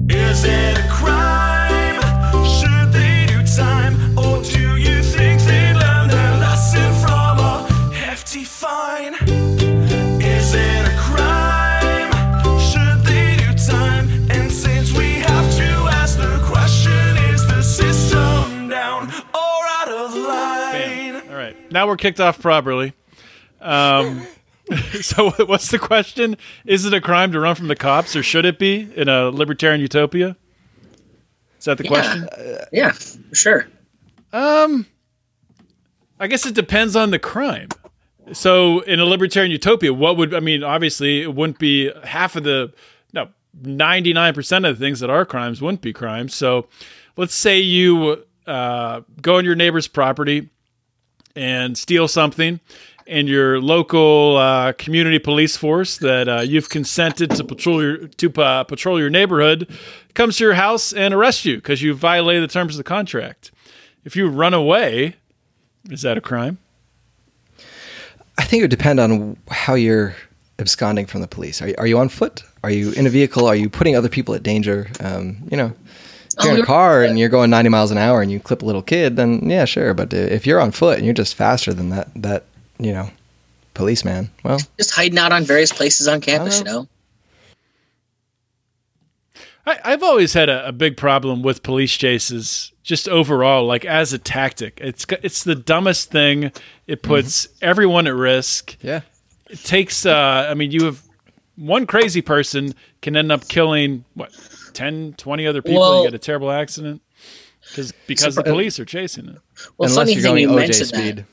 [0.09, 0.90] Is it
[21.71, 22.93] Now we're kicked off properly.
[23.61, 24.25] Um,
[25.01, 26.35] so, what's the question?
[26.65, 29.29] Is it a crime to run from the cops, or should it be in a
[29.29, 30.35] libertarian utopia?
[31.59, 31.89] Is that the Yeah.
[31.89, 32.27] question?
[32.71, 33.67] Yeah, for sure.
[34.33, 34.85] Um,
[36.19, 37.69] I guess it depends on the crime.
[38.33, 40.63] So, in a libertarian utopia, what would I mean?
[40.63, 42.73] Obviously, it wouldn't be half of the
[43.13, 43.29] no
[43.63, 46.35] ninety nine percent of the things that are crimes wouldn't be crimes.
[46.35, 46.67] So,
[47.17, 50.49] let's say you uh, go on your neighbor's property
[51.35, 52.59] and steal something,
[53.07, 58.41] and your local uh, community police force that uh, you've consented to patrol your to
[58.41, 59.67] uh, patrol your neighborhood
[60.13, 63.51] comes to your house and arrests you because you violated the terms of the contract.
[64.03, 65.15] If you run away,
[65.89, 66.57] is that a crime?
[68.37, 70.15] I think it would depend on how you're
[70.59, 71.61] absconding from the police.
[71.61, 72.43] Are you, are you on foot?
[72.63, 73.45] Are you in a vehicle?
[73.45, 74.87] Are you putting other people at danger?
[74.99, 75.73] Um, you know,
[76.37, 78.61] if you're in a car and you're going 90 miles an hour and you clip
[78.61, 79.93] a little kid, then yeah, sure.
[79.93, 82.45] But if you're on foot and you're just faster than that, that
[82.79, 83.09] you know,
[83.73, 86.81] policeman, well, Just hiding out on various places on campus, you know.
[86.81, 86.87] know.
[89.65, 94.11] I, I've always had a, a big problem with police chases, just overall, like as
[94.11, 94.79] a tactic.
[94.81, 96.51] It's g- it's the dumbest thing.
[96.87, 98.75] It puts everyone at risk.
[98.81, 99.01] yeah,
[99.49, 100.05] It takes.
[100.05, 101.03] Uh, I mean, you have
[101.57, 104.31] one crazy person can end up killing what
[104.73, 105.79] 10, 20 other people.
[105.79, 107.01] Well- you get a terrible accident
[107.69, 109.37] because because the police are chasing it.
[109.77, 111.17] Well, unless funny you're thing you OJ mentioned speed.
[111.17, 111.25] that.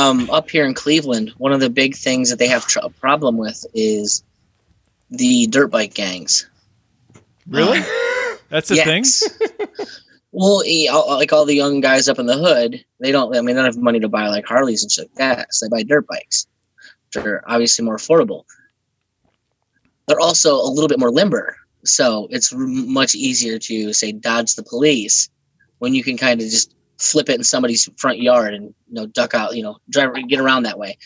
[0.00, 2.90] Um, up here in Cleveland, one of the big things that they have tr- a
[2.90, 4.22] problem with is
[5.10, 6.48] the dirt bike gangs.
[7.48, 7.80] Really?
[8.50, 9.04] That's a thing.
[10.32, 10.62] well,
[10.92, 13.34] all- like all the young guys up in the hood, they don't.
[13.36, 15.66] I mean, they don't have money to buy like Harleys and shit like that, so
[15.66, 16.46] they buy dirt bikes,
[17.06, 18.44] which are obviously more affordable.
[20.06, 24.62] They're also a little bit more limber, so it's much easier to say dodge the
[24.62, 25.28] police
[25.78, 29.06] when you can kind of just flip it in somebody's front yard and you know
[29.06, 30.98] duck out, you know, drive get around that way.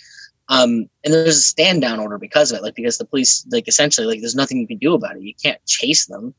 [0.48, 3.66] Um, and there's a stand down order because of it, like because the police, like
[3.66, 5.22] essentially, like there's nothing you can do about it.
[5.22, 6.34] You can't chase them.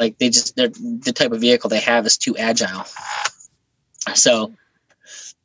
[0.00, 2.84] Like they just, they're the type of vehicle they have is too agile.
[4.14, 4.52] So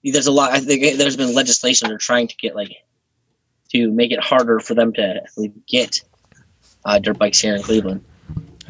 [0.04, 0.52] there's a lot.
[0.52, 2.76] I think there's been legislation they're trying to get like
[3.72, 6.02] to make it harder for them to actually get
[6.86, 8.04] uh, dirt bikes here in Cleveland.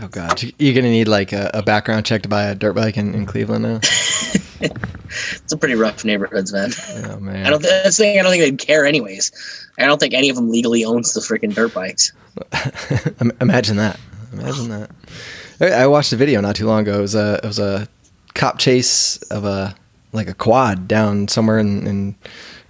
[0.01, 2.97] Oh god, you're gonna need like a, a background check to buy a dirt bike
[2.97, 3.79] in, in Cleveland now.
[5.11, 6.71] It's a pretty rough neighborhoods, man.
[7.05, 7.61] Oh man, I don't.
[7.61, 8.19] Th- that's the thing.
[8.19, 9.31] I don't think they'd care, anyways.
[9.79, 12.11] I don't think any of them legally owns the freaking dirt bikes.
[13.41, 13.99] Imagine that.
[14.33, 14.91] Imagine that.
[15.61, 16.99] I watched a video not too long ago.
[16.99, 17.87] It was a it was a
[18.35, 19.75] cop chase of a
[20.13, 22.15] like a quad down somewhere in, in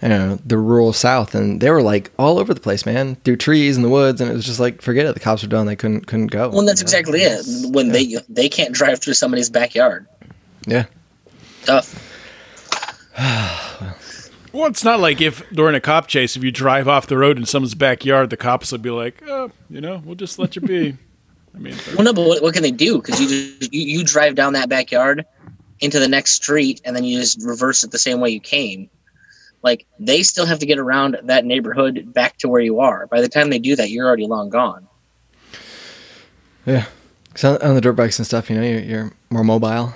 [0.01, 3.15] I don't know the rural South, and they were like all over the place, man,
[3.17, 5.13] through trees and the woods, and it was just like forget it.
[5.13, 5.65] The cops were done.
[5.65, 6.49] They couldn't couldn't go.
[6.49, 6.99] Well, that's you know?
[6.99, 7.73] exactly it.
[7.73, 10.07] When they they can't drive through somebody's backyard.
[10.65, 10.85] Yeah.
[11.63, 12.05] Tough.
[14.51, 17.37] Well, it's not like if during a cop chase, if you drive off the road
[17.37, 20.63] in someone's backyard, the cops will be like, oh, you know, we'll just let you
[20.63, 20.97] be.
[21.55, 22.97] I mean, Well, no, but what, what can they do?
[22.97, 25.25] Because you, just- you you drive down that backyard
[25.81, 28.89] into the next street, and then you just reverse it the same way you came.
[29.61, 33.07] Like they still have to get around that neighborhood back to where you are.
[33.07, 34.87] By the time they do that, you're already long gone.
[36.65, 36.85] Yeah.
[37.35, 39.93] So on the dirt bikes and stuff, you know, you're, you're more mobile.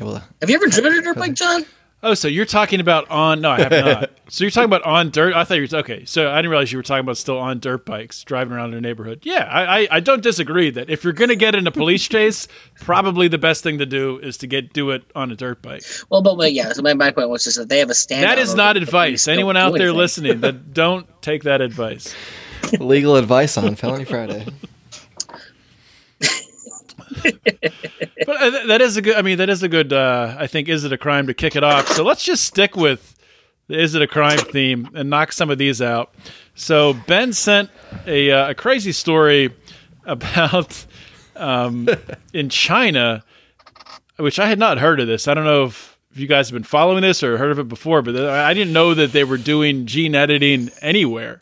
[0.00, 1.64] Able to, Have you ever driven a dirt bike, John?
[2.04, 3.40] Oh, so you're talking about on?
[3.40, 4.10] No, I have not.
[4.28, 5.34] so you're talking about on dirt?
[5.34, 6.04] I thought you were okay.
[6.04, 8.72] So I didn't realize you were talking about still on dirt bikes driving around in
[8.72, 9.20] your neighborhood.
[9.22, 12.46] Yeah, I, I, I don't disagree that if you're gonna get in a police chase,
[12.80, 15.82] probably the best thing to do is to get do it on a dirt bike.
[16.10, 16.72] Well, but, but yeah.
[16.72, 18.22] So my, my point was just that they have a stand.
[18.22, 19.26] That is not advice.
[19.26, 22.14] Anyone out there listening, that don't take that advice.
[22.78, 24.46] legal advice on Felony Friday.
[27.24, 29.16] But uh, that is a good.
[29.16, 29.92] I mean, that is a good.
[29.92, 31.88] Uh, I think is it a crime to kick it off?
[31.88, 33.16] So let's just stick with
[33.68, 36.14] the is it a crime theme and knock some of these out.
[36.54, 37.70] So Ben sent
[38.06, 39.54] a uh, a crazy story
[40.04, 40.86] about
[41.36, 41.88] um,
[42.32, 43.24] in China,
[44.16, 45.28] which I had not heard of this.
[45.28, 45.92] I don't know if.
[46.10, 48.72] If you guys have been following this or heard of it before, but I didn't
[48.72, 51.40] know that they were doing gene editing anywhere.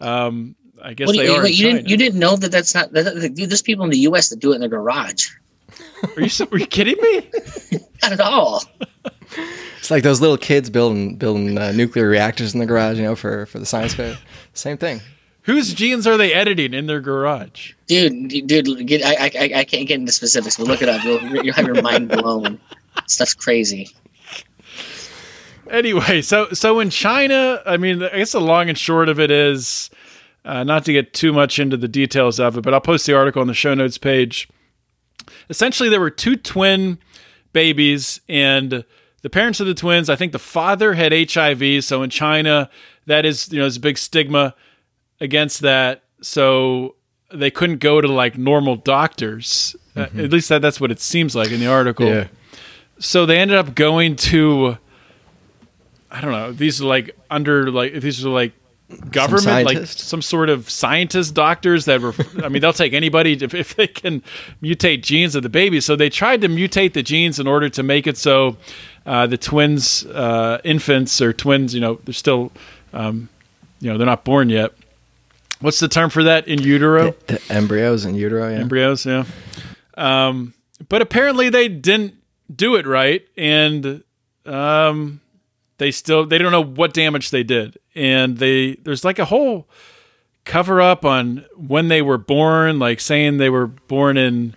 [0.00, 1.42] Um, I guess What do they you, are.
[1.42, 1.74] wait, in you China.
[1.78, 2.92] didn't you didn't know that that's not.
[2.92, 4.28] That, that, dude, there's people in the U.S.
[4.28, 5.28] that do it in their garage.
[6.16, 7.30] Are you are you kidding me?
[8.02, 8.62] Not at all.
[9.78, 13.16] It's like those little kids building building uh, nuclear reactors in the garage, you know,
[13.16, 14.16] for, for the science fair.
[14.52, 15.00] Same thing.
[15.42, 17.72] Whose genes are they editing in their garage?
[17.86, 21.04] dude, dude, get, I, I, I can't get into specifics, but look it up.
[21.04, 22.58] You'll, you'll have your mind blown.
[23.06, 23.90] Stuff's crazy.
[25.70, 29.30] Anyway, so so in China, I mean, I guess the long and short of it
[29.30, 29.90] is,
[30.44, 33.16] uh, not to get too much into the details of it, but I'll post the
[33.16, 34.48] article on the show notes page.
[35.48, 36.98] Essentially, there were two twin
[37.52, 38.84] babies, and
[39.22, 41.84] the parents of the twins, I think the father had HIV.
[41.84, 42.68] So in China,
[43.06, 44.54] that is you know there's a big stigma
[45.20, 46.02] against that.
[46.20, 46.96] So
[47.32, 49.74] they couldn't go to like normal doctors.
[49.96, 52.06] Uh, at least that, that's what it seems like in the article.
[52.98, 54.76] So they ended up going to
[56.10, 56.52] I don't know.
[56.52, 58.52] These are like under like these are like
[59.10, 63.54] government like some sort of scientist doctors that were I mean they'll take anybody if,
[63.54, 64.22] if they can
[64.62, 65.80] mutate genes of the baby.
[65.80, 68.56] So they tried to mutate the genes in order to make it so
[69.06, 72.52] uh, the twins uh, infants or twins, you know, they're still
[72.92, 73.28] um,
[73.80, 74.72] you know, they're not born yet.
[75.60, 77.12] What's the term for that in utero?
[77.26, 78.58] The embryos in utero, yeah.
[78.58, 79.24] embryos yeah
[79.96, 80.54] um
[80.88, 82.14] but apparently they didn't
[82.54, 84.02] do it right and
[84.46, 85.20] um
[85.84, 89.66] they still they don't know what damage they did and they there's like a whole
[90.44, 94.54] cover up on when they were born, like saying they were born in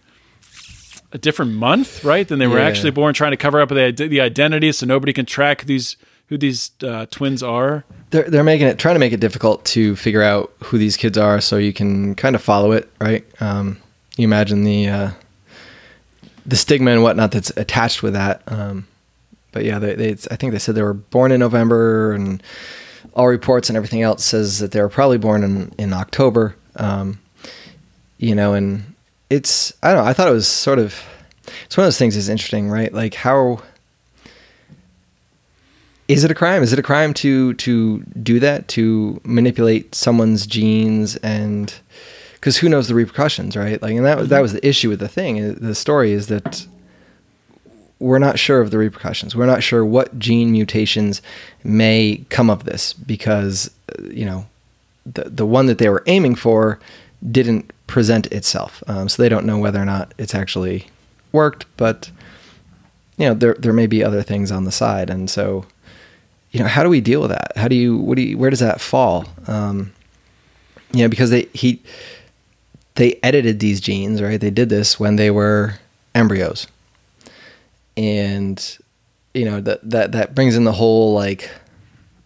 [1.14, 2.28] a different month, right?
[2.28, 2.66] Than they were Yeah.
[2.66, 5.96] actually born, trying to cover up the the identity so nobody can track these
[6.28, 7.84] who these uh, twins are.
[8.12, 11.18] They're they're making it trying to make it difficult to figure out who these kids
[11.18, 13.24] are, so you can kind of follow it, right?
[13.42, 13.78] Um,
[14.18, 15.10] you imagine the uh,
[16.46, 18.42] the stigma and whatnot that's attached with that.
[18.48, 18.88] Um,
[19.52, 22.42] but yeah, they, they I think they said they were born in November, and
[23.14, 26.56] all reports and everything else says that they were probably born in in October.
[26.76, 27.20] Um,
[28.18, 28.94] you know, and
[29.30, 30.10] it's I don't know.
[30.10, 31.04] I thought it was sort of
[31.66, 32.94] it's one of those things that's interesting, right?
[32.94, 33.62] Like how
[36.08, 36.64] is it a crime?
[36.64, 41.74] Is it a crime to to do that to manipulate someone's genes and
[42.36, 43.82] because who knows the repercussions, right?
[43.82, 45.44] Like, and that was that was the issue with the thing.
[45.44, 46.66] uh, The story is that
[48.00, 49.36] we're not sure of the repercussions.
[49.36, 51.22] We're not sure what gene mutations
[51.64, 53.72] may come of this because
[54.04, 54.48] you know
[55.06, 56.80] the the one that they were aiming for
[57.32, 60.88] didn't present itself, um, so they don't know whether or not it's actually
[61.32, 61.66] worked.
[61.78, 62.12] But
[63.18, 65.66] you know, there there may be other things on the side, and so
[66.52, 67.54] you know, how do we deal with that?
[67.56, 69.26] How do you, what do you, where does that fall?
[69.48, 69.94] Um,
[70.92, 71.82] you know, because they, he,
[72.96, 74.40] they edited these genes, right?
[74.40, 75.76] They did this when they were
[76.16, 76.68] embryos.
[77.98, 78.78] And,
[79.34, 81.50] you know, that, that, that brings in the whole like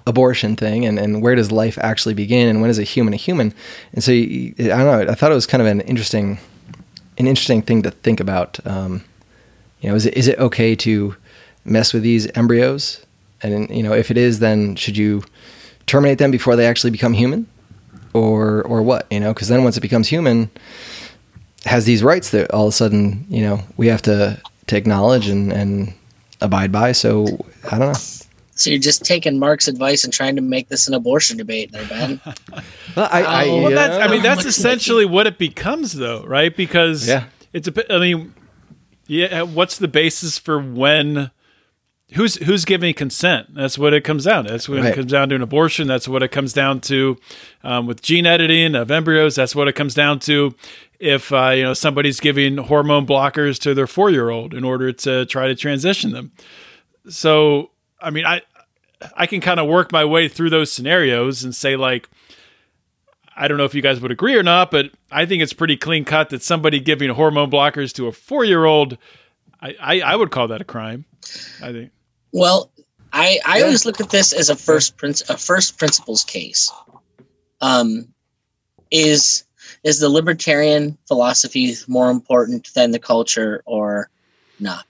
[0.05, 3.17] abortion thing and, and where does life actually begin and when is a human a
[3.17, 3.53] human?
[3.93, 6.39] And so, you, I don't know, I thought it was kind of an interesting,
[7.17, 8.59] an interesting thing to think about.
[8.67, 9.03] Um,
[9.79, 11.15] you know, is it, is it okay to
[11.65, 13.03] mess with these embryos?
[13.43, 15.23] And you know, if it is, then should you
[15.87, 17.47] terminate them before they actually become human,
[18.13, 19.07] or or what?
[19.09, 20.49] You know, because then once it becomes human,
[21.65, 24.39] has these rights that all of a sudden you know we have to
[24.71, 25.93] to acknowledge and and
[26.41, 26.91] abide by.
[26.93, 27.25] So
[27.71, 27.99] I don't know.
[28.55, 31.85] So you're just taking Marc's advice and trying to make this an abortion debate, there,
[31.87, 32.21] Ben.
[32.95, 36.23] Well, I, I, Oh, Well, you that's, I mean, that's essentially what it becomes, though,
[36.25, 36.53] right?
[36.55, 37.25] Because Yeah.
[37.53, 37.87] it's a bit.
[37.89, 38.33] I mean,
[39.07, 39.43] yeah.
[39.43, 41.31] What's the basis for when?
[42.13, 43.55] Who's who's giving consent?
[43.55, 44.43] That's what it comes down.
[44.43, 44.51] to.
[44.51, 45.87] That's what it comes down to an abortion.
[45.87, 47.17] That's what it comes down to
[47.63, 49.35] um, with gene editing of embryos.
[49.35, 50.53] That's what it comes down to
[50.99, 54.91] if uh, you know somebody's giving hormone blockers to their four year old in order
[54.91, 56.33] to try to transition them.
[57.09, 58.41] So, I mean, I
[59.15, 62.09] I can kind of work my way through those scenarios and say like,
[63.35, 65.77] I don't know if you guys would agree or not, but I think it's pretty
[65.77, 68.97] clean cut that somebody giving hormone blockers to a four year old,
[69.61, 71.05] I, I, I would call that a crime.
[71.61, 71.91] I think.
[72.31, 72.71] Well,
[73.13, 76.71] I I always look at this as a first princ- a first principles case.
[77.59, 78.07] Um,
[78.89, 79.43] is
[79.83, 84.09] is the libertarian philosophy more important than the culture or
[84.59, 84.85] not?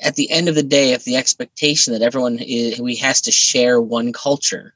[0.00, 3.30] At the end of the day, if the expectation that everyone is, we has to
[3.30, 4.74] share one culture,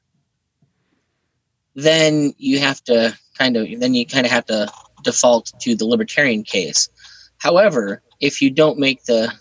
[1.75, 4.71] then you have to kind of then you kind of have to
[5.03, 6.89] default to the libertarian case.
[7.39, 9.31] However, if you don't make the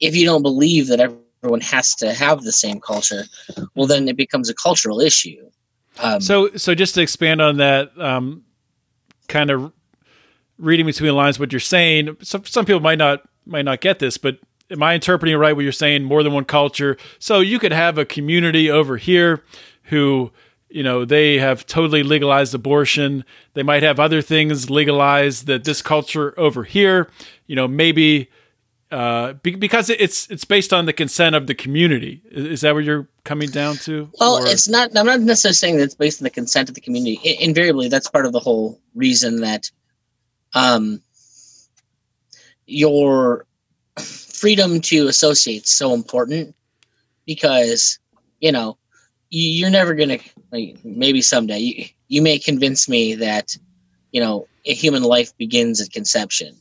[0.00, 3.24] if you don't believe that everyone has to have the same culture,
[3.74, 5.48] well, then it becomes a cultural issue.
[5.98, 8.44] Um, So, so just to expand on that, um,
[9.28, 9.72] kind of
[10.58, 12.16] reading between the lines, what you're saying.
[12.22, 14.38] Some some people might not might not get this, but
[14.70, 15.54] am I interpreting right?
[15.54, 16.96] What you're saying, more than one culture.
[17.18, 19.42] So you could have a community over here
[19.84, 20.30] who,
[20.68, 23.24] you know, they have totally legalized abortion.
[23.54, 27.10] They might have other things legalized that this culture over here,
[27.46, 28.28] you know, maybe.
[28.90, 32.22] Uh, be, because it's it's based on the consent of the community.
[32.30, 34.10] Is, is that what you're coming down to?
[34.18, 34.96] well, Or- it's not.
[34.96, 37.20] I'm not necessarily saying that it's based on the consent of the community.
[37.24, 39.70] I, invariably, that's part of the whole reason that
[40.54, 41.00] um,
[42.66, 43.46] your
[43.96, 46.54] freedom to associate is so important
[47.26, 47.98] because
[48.40, 48.76] you know
[49.28, 50.18] you, you're never gonna
[50.50, 53.56] like, maybe someday you, you may convince me that
[54.10, 56.60] you know a human life begins at conception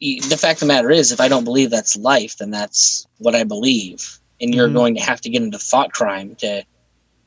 [0.00, 3.34] the fact of the matter is if i don't believe that's life then that's what
[3.34, 4.74] i believe and you're Mhm.
[4.74, 6.64] going to have to get into thought crime to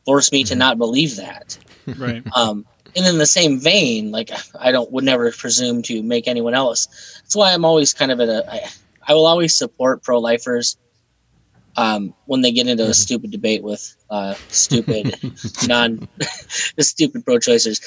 [0.05, 1.57] force me to not believe that
[1.97, 2.23] right.
[2.35, 2.65] um,
[2.95, 6.87] and in the same vein, like I don't would never presume to make anyone else.
[7.21, 8.43] That's why I'm always kind of at a.
[8.51, 8.61] I,
[9.07, 10.77] I will always support pro-lifers
[11.75, 15.15] um, when they get into a stupid debate with uh, stupid
[15.67, 17.79] non, the stupid pro-choicers.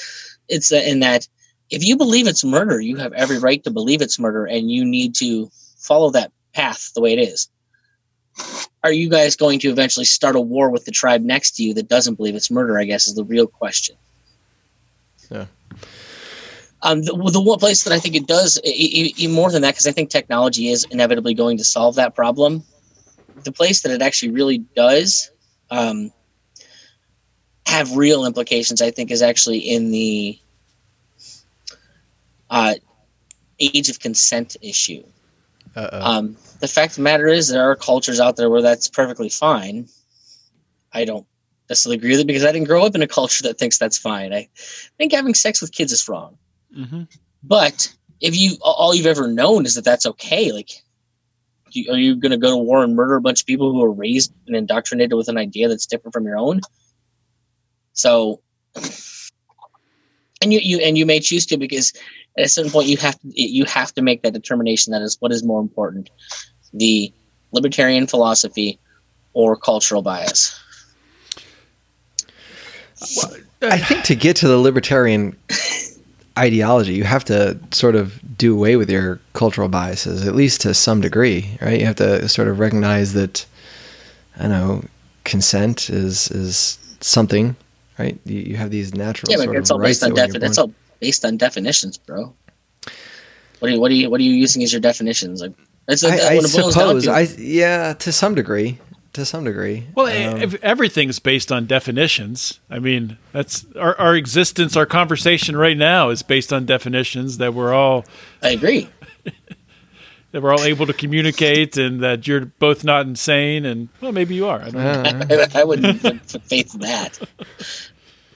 [0.47, 1.27] It's uh, in that
[1.71, 4.85] if you believe it's murder, you have every right to believe it's murder, and you
[4.85, 7.49] need to follow that path the way it is.
[8.83, 11.73] Are you guys going to eventually start a war with the tribe next to you
[11.75, 12.77] that doesn't believe it's murder?
[12.77, 13.95] I guess is the real question.
[15.29, 15.45] Yeah.
[16.83, 18.59] Um, the, the one place that I think it does,
[19.29, 22.63] more than that, because I think technology is inevitably going to solve that problem.
[23.43, 25.29] The place that it actually really does
[25.69, 26.11] um,
[27.67, 30.39] have real implications, I think, is actually in the
[32.51, 32.75] uh,
[33.59, 35.03] age of consent issue.
[35.75, 39.29] Um, the fact of the matter is, there are cultures out there where that's perfectly
[39.29, 39.87] fine.
[40.91, 41.25] I don't
[41.69, 43.97] necessarily agree with it because I didn't grow up in a culture that thinks that's
[43.97, 44.33] fine.
[44.33, 44.49] I
[44.97, 46.37] think having sex with kids is wrong.
[46.75, 47.03] hmm
[47.41, 50.69] But if you all you've ever known is that that's okay, like,
[51.71, 53.81] you, are you going to go to war and murder a bunch of people who
[53.81, 56.59] are raised and indoctrinated with an idea that's different from your own?
[57.93, 58.41] So,
[60.41, 61.93] and you you and you may choose to because
[62.37, 65.17] at a certain point you have to you have to make that determination that is
[65.19, 66.09] what is more important,
[66.73, 67.11] the
[67.51, 68.79] libertarian philosophy
[69.33, 70.57] or cultural bias.
[73.63, 75.35] I uh, think to get to the libertarian
[76.37, 80.73] ideology, you have to sort of do away with your cultural biases, at least to
[80.73, 81.79] some degree, right?
[81.79, 83.45] You have to sort of recognize that,
[84.37, 84.83] I don't know,
[85.23, 87.55] consent is is something,
[88.01, 88.19] right?
[88.25, 90.15] You, you have these natural Yeah, but sort it's of all rights based on that
[90.15, 92.33] when defi- you're that's all based on definitions, bro.
[93.59, 95.41] What are you what are you what are you using as your definitions?
[95.41, 95.53] Like
[95.87, 97.03] that's I, I what it boils down suppose.
[97.05, 97.11] to.
[97.11, 98.79] I yeah, to some degree,
[99.13, 99.85] to some degree.
[99.95, 102.59] Well, Um, ev- everything's based on definitions.
[102.69, 107.53] I mean, that's our, our existence, our conversation right now is based on definitions that
[107.53, 108.05] we're all
[108.41, 108.89] I agree.
[110.31, 114.33] that we're all able to communicate, and that you're both not insane, and well, maybe
[114.33, 114.61] you are.
[114.61, 115.25] I don't know.
[115.29, 117.19] I, I wouldn't put faith in that.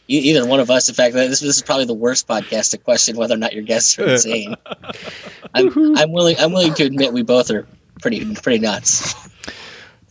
[0.08, 0.88] E- Either one of us.
[0.90, 3.64] In fact, this, this is probably the worst podcast to question whether or not your
[3.64, 4.56] guests are insane.
[5.54, 6.36] I'm, I'm willing.
[6.40, 7.66] I'm willing to admit we both are
[8.02, 9.14] pretty pretty nuts.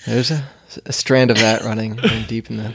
[0.07, 0.45] there's a,
[0.86, 2.74] a strand of that running, running deep in the.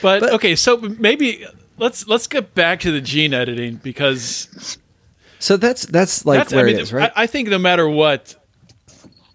[0.00, 1.44] But, But- okay, so maybe
[1.78, 4.78] let's let's get back to the gene editing because
[5.38, 7.12] So that's that's like that's where I mean, it is, right?
[7.14, 8.36] I, I think no matter what,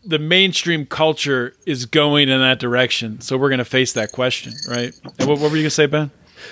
[0.06, 3.22] the mainstream culture is going in that direction.
[3.22, 4.94] So we're going to face that question, right?
[5.20, 6.10] And what, what were you going to say, Ben?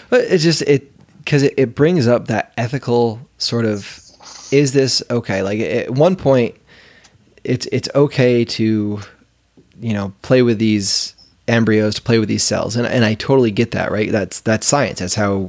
[0.09, 4.01] But it just it because it, it brings up that ethical sort of
[4.51, 5.41] is this okay?
[5.41, 6.55] Like at one point,
[7.43, 8.99] it's it's okay to
[9.79, 11.13] you know play with these
[11.47, 13.91] embryos to play with these cells, and and I totally get that.
[13.91, 14.11] Right?
[14.11, 14.99] That's that's science.
[14.99, 15.47] That's how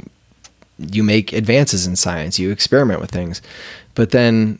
[0.78, 2.38] you make advances in science.
[2.38, 3.42] You experiment with things,
[3.94, 4.59] but then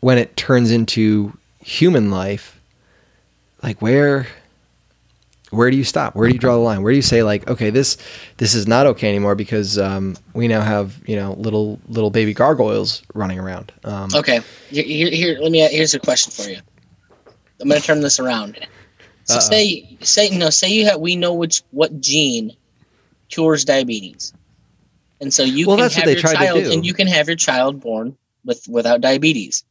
[0.00, 2.60] when it turns into human life,
[3.62, 4.26] like where
[5.54, 6.14] where do you stop?
[6.14, 6.82] Where do you draw the line?
[6.82, 7.96] Where do you say like, okay, this
[8.36, 12.34] this is not okay anymore because um, we now have you know little little baby
[12.34, 13.72] gargoyles running around.
[13.84, 14.40] Um, Okay,
[14.70, 15.60] here, here, here let me.
[15.68, 16.58] Here's a question for you.
[17.60, 18.58] I'm going to turn this around.
[19.24, 19.40] So Uh-oh.
[19.40, 20.50] say say no.
[20.50, 22.54] Say you have we know which what gene
[23.30, 24.32] cures diabetes,
[25.20, 28.16] and so you Well, can have your child and you can have your child born
[28.44, 29.64] with without diabetes.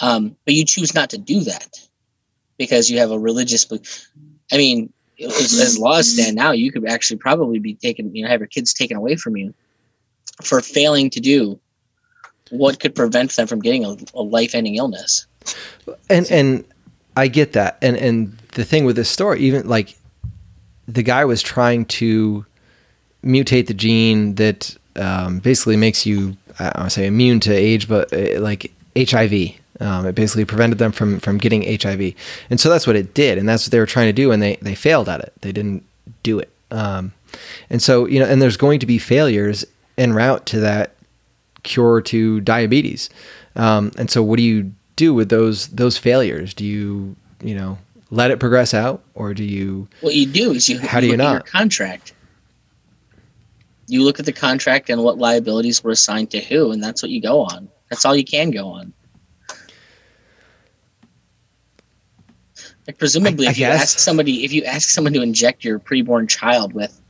[0.00, 1.78] Um, but you choose not to do that
[2.58, 3.64] because you have a religious.
[3.64, 3.80] be-
[4.52, 8.14] I mean, as, as laws stand now, you could actually probably be taken.
[8.14, 9.54] You know, have your kids taken away from you
[10.42, 11.58] for failing to do
[12.50, 15.26] what could prevent them from getting a, a life-ending illness.
[16.08, 16.64] and and
[17.16, 17.78] I get that.
[17.82, 19.96] And and the thing with this story, even like
[20.86, 22.44] the guy was trying to
[23.24, 27.52] mutate the gene that um, basically makes you I don't want to say immune to
[27.52, 29.54] age, but uh, like HIV.
[29.80, 32.14] Um, it basically prevented them from from getting HIV,
[32.50, 34.42] and so that's what it did, and that's what they were trying to do, and
[34.42, 35.32] they they failed at it.
[35.42, 35.84] They didn't
[36.22, 37.12] do it, um,
[37.68, 39.64] and so you know, and there's going to be failures
[39.98, 40.94] en route to that
[41.62, 43.10] cure to diabetes.
[43.54, 46.54] Um, and so, what do you do with those those failures?
[46.54, 47.78] Do you you know
[48.10, 49.88] let it progress out, or do you?
[50.00, 51.46] What you do is you, How do you look at your not?
[51.46, 52.14] contract.
[53.88, 57.10] You look at the contract and what liabilities were assigned to who, and that's what
[57.10, 57.68] you go on.
[57.88, 58.92] That's all you can go on.
[62.86, 63.82] Like presumably, I- I if you guess.
[63.82, 67.00] ask somebody, if you ask someone to inject your preborn child with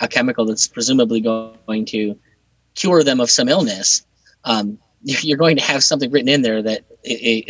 [0.00, 2.18] a chemical that's presumably going to
[2.74, 4.04] cure them of some illness,
[4.44, 6.84] um, you're going to have something written in there that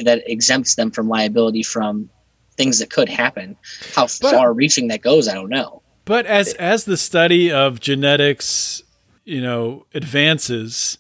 [0.04, 2.10] that exempts them from liability from
[2.56, 3.56] things that could happen.
[3.94, 5.82] How far-reaching that goes, I don't know.
[6.04, 8.82] But as as the study of genetics,
[9.24, 10.98] you know, advances,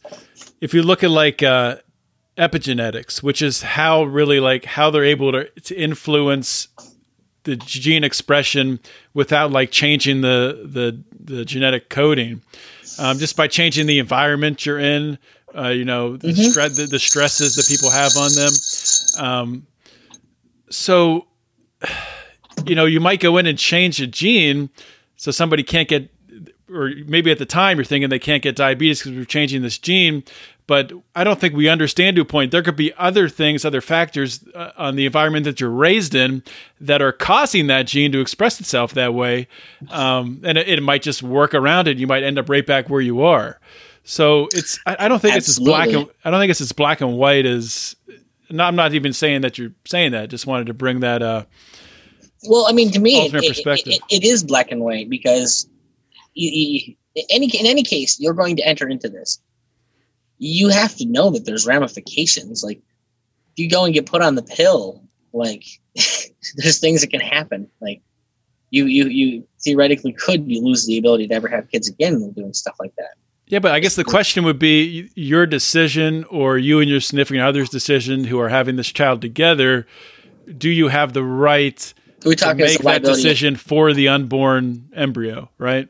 [0.60, 1.76] if you look at like uh,
[2.36, 6.68] epigenetics, which is how really like how they're able to to influence
[7.44, 8.80] the gene expression
[9.12, 12.42] without like changing the the the genetic coding,
[12.98, 15.18] um, just by changing the environment you're in,
[15.56, 18.52] uh, you know, the, stre- the, the stresses that people have on them.
[19.18, 19.66] Um,
[20.70, 21.26] so,
[22.66, 24.70] you know, you might go in and change a gene
[25.16, 26.10] so somebody can't get
[26.70, 29.78] or maybe at the time you're thinking they can't get diabetes because we're changing this
[29.78, 30.24] gene.
[30.66, 32.50] But I don't think we understand to a point.
[32.50, 36.42] There could be other things, other factors uh, on the environment that you're raised in
[36.80, 39.46] that are causing that gene to express itself that way.
[39.90, 41.98] Um, and it, it might just work around it.
[41.98, 43.60] You might end up right back where you are.
[44.04, 46.72] So it's, I, I don't think it's as black and, I don't think it's as
[46.72, 47.94] black and white as,
[48.48, 50.30] no, I'm not even saying that you're saying that.
[50.30, 51.44] Just wanted to bring that, uh,
[52.48, 55.68] Well, I mean, to me, it, it- it- is black and white because
[56.34, 56.94] you, you,
[57.30, 59.38] any in any case, you're going to enter into this.
[60.38, 62.62] You have to know that there's ramifications.
[62.62, 62.78] Like,
[63.52, 65.64] if you go and get put on the pill, like,
[66.56, 67.68] there's things that can happen.
[67.80, 68.02] Like,
[68.70, 72.32] you you you theoretically could you lose the ability to ever have kids again when
[72.32, 73.14] doing stuff like that.
[73.46, 77.42] Yeah, but I guess the question would be your decision or you and your significant
[77.42, 79.86] other's decision who are having this child together.
[80.58, 85.88] Do you have the right to make that decision for the unborn embryo, right?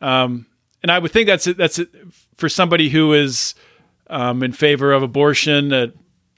[0.00, 0.46] Um,
[0.82, 1.90] and I would think that's that's it
[2.36, 3.54] for somebody who is
[4.08, 5.72] um, in favor of abortion.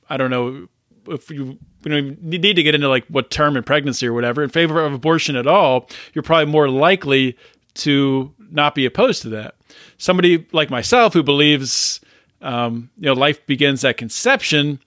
[0.08, 0.68] I don't know
[1.08, 4.42] if you we don't need to get into like what term in pregnancy or whatever.
[4.42, 7.36] In favor of abortion at all, you're probably more likely
[7.74, 9.54] to not be opposed to that.
[9.96, 12.00] Somebody like myself who believes
[12.42, 14.80] um, you know life begins at conception.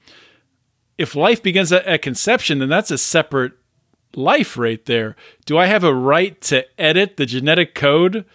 [0.98, 3.54] If life begins at, at conception, then that's a separate
[4.16, 5.16] life right there.
[5.46, 8.26] Do I have a right to edit the genetic code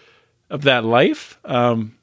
[0.51, 1.39] of that life?
[1.45, 1.97] Um,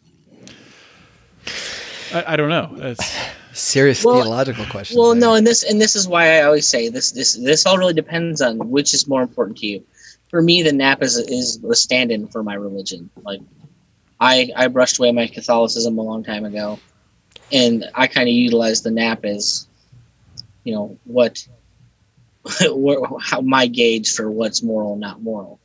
[2.16, 2.70] I, I don't know.
[2.78, 3.18] It's,
[3.56, 5.00] Serious Well- theological question.
[5.00, 7.78] Well, no, and this and this is why I always say this this this all
[7.78, 9.86] really depends on which is more important to you.
[10.30, 13.10] For me, the nap is is a stand-in for my religion.
[13.24, 13.40] Like,
[14.20, 16.80] I I brushed away my Catholicism a long time ago,
[17.54, 19.68] and I kind of utilize the nap as,
[20.66, 21.48] you know, what,
[23.22, 25.62] how my gauge for what's moral and not moral.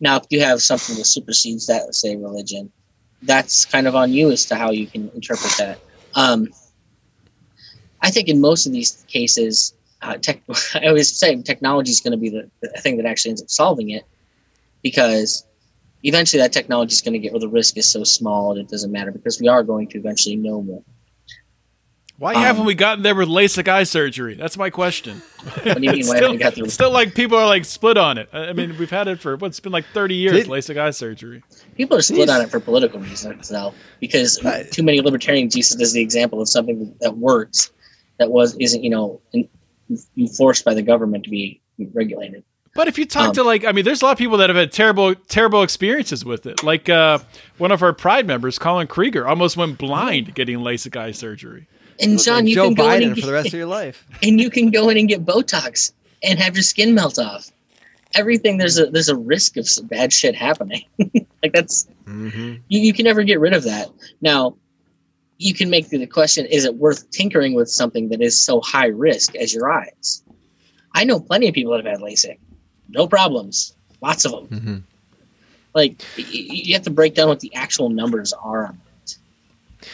[0.00, 2.72] Now, if you have something that supersedes that, say religion,
[3.22, 5.78] that's kind of on you as to how you can interpret that.
[6.14, 6.48] Um,
[8.00, 10.40] I think in most of these cases, uh, tech,
[10.74, 13.50] I always say technology is going to be the, the thing that actually ends up
[13.50, 14.04] solving it
[14.82, 15.44] because
[16.02, 18.68] eventually that technology is going to get where the risk is so small that it
[18.68, 20.82] doesn't matter because we are going to eventually know more.
[22.20, 24.34] Why Um, haven't we gotten there with LASIK eye surgery?
[24.34, 25.22] That's my question.
[25.42, 26.06] What do you mean?
[26.06, 28.28] Why still, haven't we got still like people are like split on it.
[28.32, 30.90] I I mean, we've had it for what's been like 30 years, Did- LASIK eye
[30.90, 31.42] surgery.
[31.76, 34.70] people are split on it for political reasons now because Right.
[34.70, 37.72] too many libertarians use it as the example of something that works
[38.18, 39.20] that was isn't you know
[40.16, 41.60] enforced by the government to be
[41.94, 42.44] regulated.
[42.74, 44.48] But if you talk Um, to like, I mean, there's a lot of people that
[44.48, 46.62] have had terrible, terrible experiences with it.
[46.62, 47.18] Like uh,
[47.58, 51.66] one of our Pride members, Colin Krieger, almost went blind getting LASIK eye surgery.
[52.00, 54.04] And John, you Joe can go in Biden and for the rest of your life.
[54.22, 55.92] and you can go in and get Botox
[56.22, 57.50] and have your skin melt off.
[58.14, 60.82] Everything there's a there's a risk of some bad shit happening.
[60.98, 63.88] like that's hmm you, you can never get rid of that.
[64.20, 64.56] Now,
[65.38, 68.88] you can make the question: Is it worth tinkering with something that is so high
[68.88, 70.22] risk as your eyes?
[70.94, 72.38] I know plenty of people that have had LASIK,
[72.88, 74.58] no problems, lots of them.
[74.58, 74.76] hmm
[75.74, 79.86] Like you have to break down what the actual numbers are on it.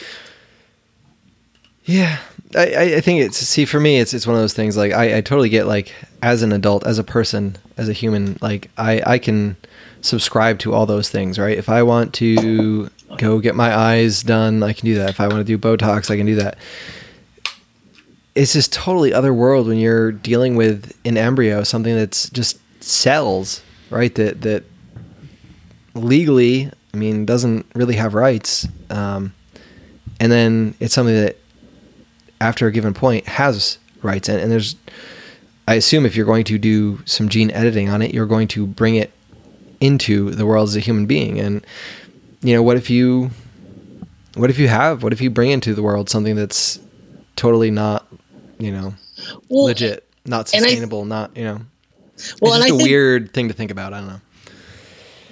[1.87, 2.19] Yeah,
[2.53, 5.17] I, I think it's see for me it's it's one of those things like I,
[5.17, 9.01] I totally get like as an adult as a person as a human like I
[9.05, 9.55] I can
[10.01, 11.57] subscribe to all those things right?
[11.57, 15.09] If I want to go get my eyes done I can do that.
[15.09, 16.57] If I want to do Botox I can do that.
[18.35, 23.61] It's this totally other world when you're dealing with an embryo something that's just cells
[23.89, 24.65] right that that
[25.95, 29.33] legally I mean doesn't really have rights um,
[30.19, 31.37] and then it's something that
[32.41, 34.75] after a given point has rights and, and there's
[35.67, 38.65] i assume if you're going to do some gene editing on it you're going to
[38.67, 39.11] bring it
[39.79, 41.39] into the world as a human being.
[41.39, 41.63] And
[42.41, 43.29] you know what if you
[44.35, 46.79] what if you have what if you bring into the world something that's
[47.35, 48.07] totally not
[48.57, 48.95] you know
[49.49, 51.61] Well, legit not and I- sustainable not you know?
[52.41, 53.93] Well, it's and just I a think- weird thing to think about.
[53.93, 54.21] I don't know.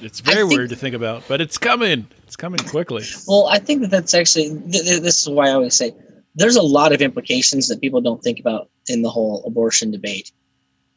[0.03, 2.05] It's very think- weird to think about, but it's coming.
[2.27, 3.03] It's coming quickly.
[3.27, 5.95] Well, I think that that's actually th- th- this is why I always say
[6.35, 10.31] there's a lot of implications that people don't think about in the whole abortion debate.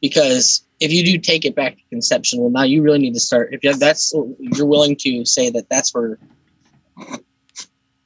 [0.01, 3.19] Because if you do take it back to conception, well, now you really need to
[3.19, 3.49] start.
[3.51, 6.17] If that's you're willing to say that that's where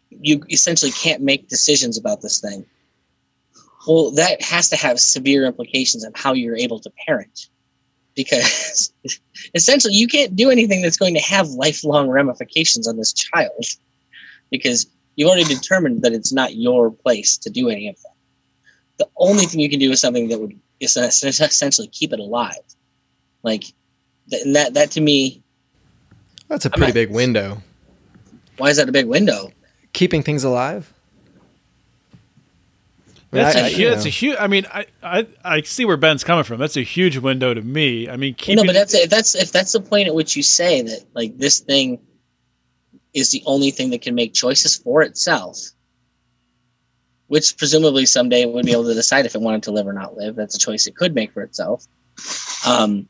[0.09, 2.65] you essentially can't make decisions about this thing.
[3.87, 7.47] Well, that has to have severe implications on how you're able to parent,
[8.15, 8.91] because
[9.53, 13.65] essentially you can't do anything that's going to have lifelong ramifications on this child
[14.49, 18.09] because you've already determined that it's not your place to do any of that.
[18.97, 22.53] The only thing you can do is something that would essentially keep it alive.
[23.43, 23.63] Like
[24.31, 25.41] and that that to me,
[26.47, 27.61] that's a I'm pretty not- big window
[28.57, 29.51] Why is that a big window?
[29.93, 30.91] Keeping things alive.
[33.31, 33.89] I That's I- a I- huge.
[33.93, 34.37] That's a huge.
[34.39, 36.59] I mean, I, I I see where Ben's coming from.
[36.59, 38.07] That's a huge window to me.
[38.07, 40.43] I mean, keeping no, but that's if that's if that's the point at which you
[40.43, 41.99] say that like this thing
[43.13, 45.59] is the only thing that can make choices for itself,
[47.27, 50.15] which presumably someday would be able to decide if it wanted to live or not
[50.17, 50.35] live.
[50.35, 51.85] That's a choice it could make for itself.
[52.65, 53.07] Um,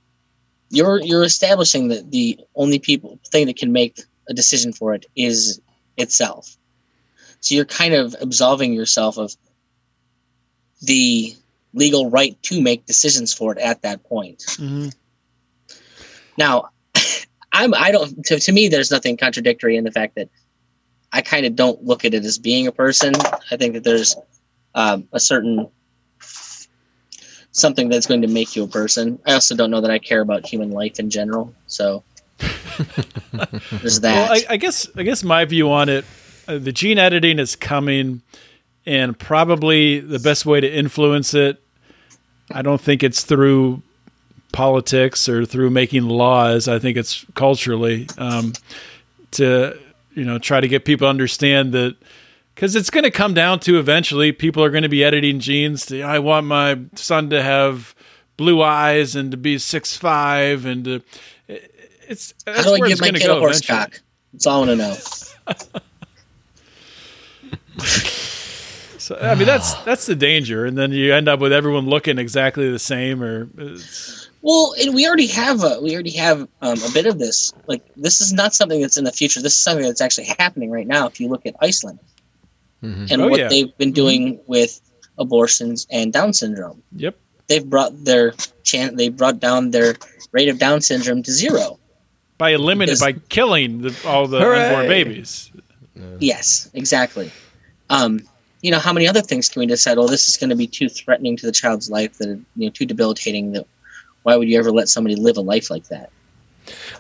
[0.69, 5.05] you're you're establishing that the only people thing that can make a decision for it
[5.15, 5.61] is
[5.97, 6.57] itself.
[7.41, 9.35] So you're kind of absolving yourself of
[10.81, 11.35] the
[11.73, 14.39] legal right to make decisions for it at that point.
[14.39, 14.93] Mhm.
[16.37, 16.69] Now,
[17.53, 20.29] I'm I don't to, to me there's nothing contradictory in the fact that
[21.13, 23.13] I kind of don't look at it as being a person.
[23.51, 24.15] I think that there's
[24.73, 25.69] um, a certain
[27.51, 29.19] something that's going to make you a person.
[29.25, 31.53] I also don't know that I care about human life in general.
[31.67, 32.03] So
[32.39, 34.29] there's that.
[34.29, 36.03] Well, I, I guess I guess my view on it,
[36.47, 38.23] uh, the gene editing is coming,
[38.85, 41.61] and probably the best way to influence it.
[42.51, 43.83] I don't think it's through
[44.53, 46.69] politics or through making laws.
[46.69, 48.53] I think it's culturally um,
[49.31, 49.77] to
[50.13, 51.97] you know try to get people to understand that
[52.55, 55.87] because it's going to come down to eventually people are going to be editing genes.
[55.87, 57.93] To, I want my son to have
[58.37, 61.03] blue eyes and to be six five and to,
[62.07, 63.77] it's How do I give it's my kid a horse eventually.
[63.79, 64.01] cock?
[64.31, 64.95] That's all I want to know.
[69.03, 72.17] So I mean that's that's the danger, and then you end up with everyone looking
[72.17, 76.77] exactly the same, or it's, Well, and we already have a we already have um,
[76.83, 77.53] a bit of this.
[77.65, 79.41] Like this is not something that's in the future.
[79.41, 81.07] This is something that's actually happening right now.
[81.07, 81.99] If you look at Iceland
[82.81, 83.47] and Oh, what yeah.
[83.47, 84.81] they've been doing with
[85.17, 87.15] abortions and Down syndrome, yep.
[87.47, 88.33] they've brought their
[88.63, 89.95] chan- they brought down their
[90.33, 91.79] rate of Down syndrome to zero.
[92.37, 94.65] By eliminating, by killing the, all the Hooray!
[94.65, 95.49] unborn babies.
[96.19, 97.31] Yes, exactly.
[97.89, 98.19] Um,
[98.61, 99.97] you know, how many other things can we decide?
[99.97, 102.17] Oh, this is going to be too threatening to the child's life.
[102.17, 102.27] That
[102.57, 103.53] you know, too debilitating.
[103.53, 103.65] That
[104.23, 106.09] why would you ever let somebody live a life like that?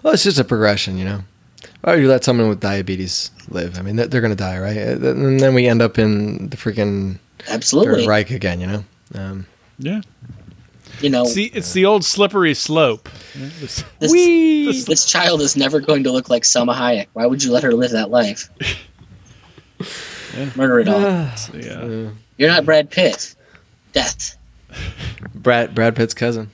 [0.01, 1.23] Well, it's just a progression, you know.
[1.81, 3.77] Why would you let someone with diabetes live?
[3.77, 4.77] I mean, they're, they're going to die, right?
[4.77, 7.17] Uh, And then we end up in the freaking
[7.49, 8.01] Absolutely.
[8.01, 8.83] Third Reich again, you know.
[9.15, 9.45] Um,
[9.79, 10.01] Yeah.
[11.01, 13.09] You know, See, it's the old slippery slope.
[13.59, 14.65] This- this, Whee!
[14.65, 17.07] this, this child is never going to look like Salma Hayek.
[17.13, 18.49] Why would you let her live that life?
[20.55, 21.01] Murder it all.
[21.53, 22.09] yeah.
[22.37, 23.35] You're not Brad Pitt.
[23.91, 24.37] Death.
[25.35, 26.49] Brad Brad Pitt's cousin.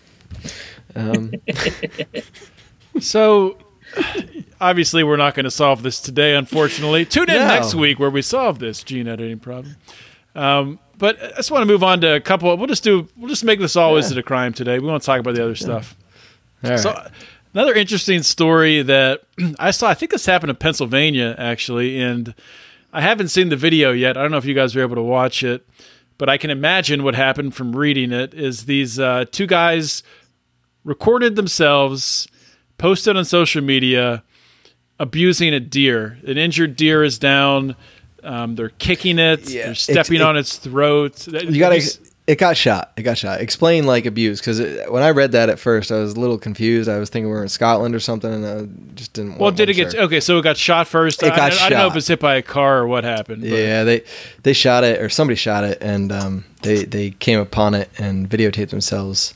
[0.95, 1.31] Um,
[2.99, 3.57] So
[4.59, 6.35] obviously, we're not going to solve this today.
[6.35, 7.47] Unfortunately, tune in No.
[7.47, 9.75] next week where we solve this gene editing problem.
[10.35, 12.55] Um, but I just want to move on to a couple.
[12.57, 13.07] We'll just do.
[13.15, 14.79] We'll just make this all is it a crime today.
[14.79, 15.95] We won't talk about the other stuff.
[16.63, 16.79] all right.
[16.79, 17.09] So
[17.53, 19.21] another interesting story that
[19.59, 19.87] I saw.
[19.89, 22.33] I think this happened in Pennsylvania actually, and
[22.91, 24.17] I haven't seen the video yet.
[24.17, 25.65] I don't know if you guys were able to watch it,
[26.17, 28.33] but I can imagine what happened from reading it.
[28.33, 30.03] Is these uh, two guys
[30.83, 32.27] recorded themselves,
[32.77, 34.23] posted on social media,
[34.99, 36.17] abusing a deer.
[36.25, 37.75] An injured deer is down.
[38.23, 39.49] Um, they're kicking it.
[39.49, 39.65] Yeah.
[39.67, 41.27] They're stepping It- on its throat.
[41.27, 41.99] you got to.
[42.27, 42.91] It got shot.
[42.95, 43.41] It got shot.
[43.41, 44.59] Explain like abuse, because
[44.91, 46.87] when I read that at first, I was a little confused.
[46.87, 49.31] I was thinking we were in Scotland or something, and I just didn't.
[49.31, 50.19] Well, want- did it wasn't get okay?
[50.19, 51.23] So it got shot first.
[51.23, 51.97] It I, got I don't know if shot.
[51.97, 53.41] it's hit by a car or what happened.
[53.41, 54.03] but- Yeah, they
[54.43, 58.29] they shot it or somebody shot it, and um, they they came upon it and
[58.29, 59.33] videotaped themselves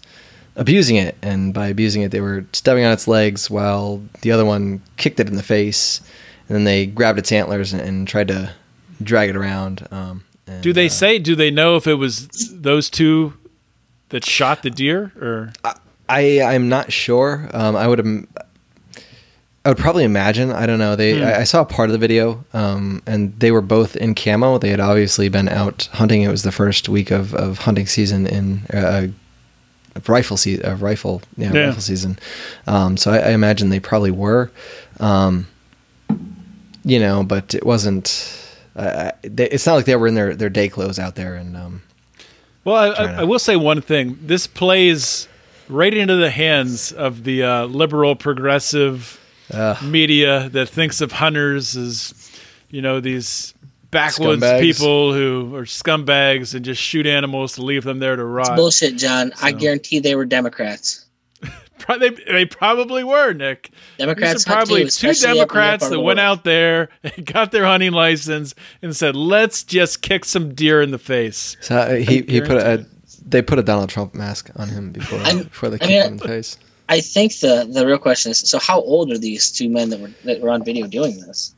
[0.56, 1.18] abusing it.
[1.22, 5.20] And by abusing it, they were stepping on its legs while the other one kicked
[5.20, 6.02] it in the face,
[6.48, 8.54] and then they grabbed its antlers and, and tried to
[9.02, 9.88] drag it around.
[9.92, 11.20] Um, and, Do they uh, say?
[11.20, 13.34] Do they know if it was those two
[14.10, 15.52] that shot the deer, or
[16.08, 17.50] I I'm not sure.
[17.54, 18.28] Um, I would im-
[19.66, 20.52] I would probably imagine.
[20.52, 20.96] I don't know.
[20.96, 24.58] They I, I saw part of the video, um, and they were both in camo.
[24.58, 26.22] They had obviously been out hunting.
[26.22, 29.08] It was the first week of, of hunting season in uh,
[30.08, 30.66] rifle season.
[30.66, 31.66] Uh, rifle, yeah, Yeah.
[31.68, 32.18] rifle season.
[32.68, 34.52] Um, so I, I imagine they probably were.
[35.00, 35.48] Um,
[36.84, 38.40] you know, but it wasn't.
[38.76, 41.56] Uh, they, it's not like they were in their, their day clothes out there, and
[41.56, 41.82] um,
[42.66, 44.18] well, I, I, I will say one thing.
[44.22, 45.28] This plays
[45.70, 49.20] right into the hands of the uh, liberal progressive
[49.84, 52.32] media that thinks of hunters as
[52.72, 53.53] you know these
[53.94, 54.60] backwoods Scumbags.
[54.60, 58.56] people who are scumbags and just shoot animals to leave them there to rot.
[58.56, 59.32] Bullshit, John.
[59.42, 61.06] I guarantee they were Democrats.
[62.00, 63.72] They, they probably were, Nick.
[63.98, 66.88] Democrats These are probably too, two especially up in that Democrats that went out there
[67.04, 71.58] and got their hunting license and said, "Let's just kick some deer in the face."
[71.60, 72.86] So uh, he he put a
[73.28, 76.08] they put a Donald Trump mask on him before I'm- before they I mean, him
[76.14, 76.58] in the face.
[76.88, 80.00] I think the the real question is: so how old are these two men that
[80.00, 81.54] were that were on video doing this?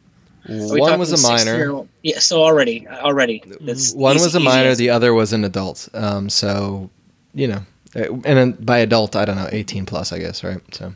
[0.48, 1.86] Are we One was a minor.
[2.04, 4.78] Yeah, so already, already, that's One easy- was a minor, answer.
[4.78, 5.89] the other was an adult.
[5.93, 6.89] Um, so,
[7.34, 7.62] you know,
[7.96, 10.60] uh, and then by adult, I don't know, 18 plus, I guess, right?
[10.72, 10.93] So,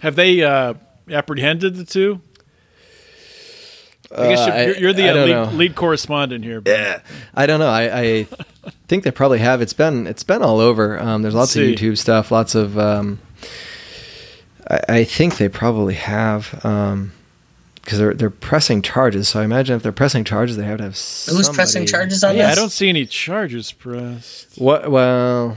[0.00, 0.74] Have they uh,
[1.10, 2.20] apprehended the two?
[4.16, 6.62] I guess Uh, you're, I- you're, you're the uh, lead, lead correspondent here.
[6.66, 7.00] Yeah.
[7.34, 7.68] I don't know.
[7.68, 8.26] I, I
[8.86, 9.62] think they probably have.
[9.62, 11.00] It's been it's been all over.
[11.00, 12.30] Um, there's lots of YouTube stuff.
[12.30, 12.78] Lots of.
[12.78, 13.20] Um,
[14.68, 16.62] I, I think they probably have
[17.82, 19.28] because they're they're pressing charges.
[19.28, 20.92] So I imagine if they're pressing charges, they have to have.
[20.94, 24.56] Who's pressing charges on Yeah, I don't see any charges pressed.
[24.58, 24.90] What?
[24.90, 25.56] Well,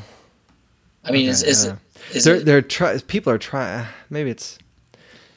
[1.04, 1.74] I mean, is, is yeah.
[1.74, 2.16] it?
[2.16, 3.88] Is they're it they're try- people are trying.
[4.10, 4.58] Maybe it's.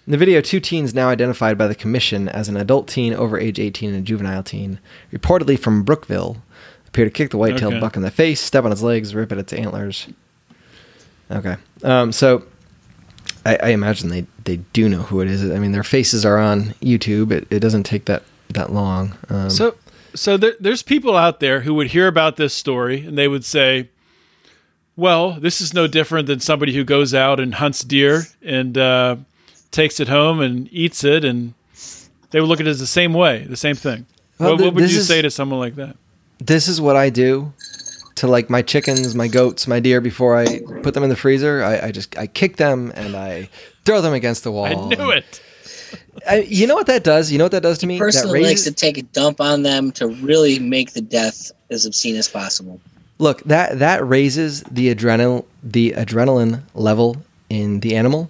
[0.06, 3.38] In the video, two teens now identified by the commission as an adult teen over
[3.38, 4.80] age 18 and a juvenile teen,
[5.12, 6.38] reportedly from Brookville,
[6.86, 7.80] appear to kick the white-tailed Okay.
[7.80, 10.08] buck in the face, step on its legs, rip at its antlers.
[11.30, 12.44] Okay, um, so
[13.48, 15.42] I, I imagine they, they do know who it is.
[15.50, 17.30] I mean, their faces are on YouTube.
[17.32, 19.16] It, it doesn't take that that long.
[19.28, 19.74] Um, So,
[20.14, 23.44] so there, there's people out there who would hear about this story and they would
[23.44, 23.88] say,
[24.96, 29.16] "Well, this is no different than somebody who goes out and hunts deer and uh,
[29.70, 31.54] takes it home and eats it," and
[32.30, 34.06] they would look at it as the same way, the same thing.
[34.38, 35.96] Well, what, what would you is- say to someone like that?
[36.40, 37.52] this is what I do
[38.18, 41.62] to like my chickens, my goats, my deer before I put them in the freezer.
[41.62, 43.48] I, I just I kick them and I
[43.84, 44.66] throw them against the wall.
[44.66, 45.40] I knew it.
[46.28, 47.32] I, you know what that does?
[47.32, 47.98] You know what that does to me?
[47.98, 51.86] person that likes to take a dump on them to really make the death as
[51.86, 52.80] obscene as possible.
[53.18, 57.16] look that that raises the adrenal the adrenaline level
[57.48, 58.28] in the animal,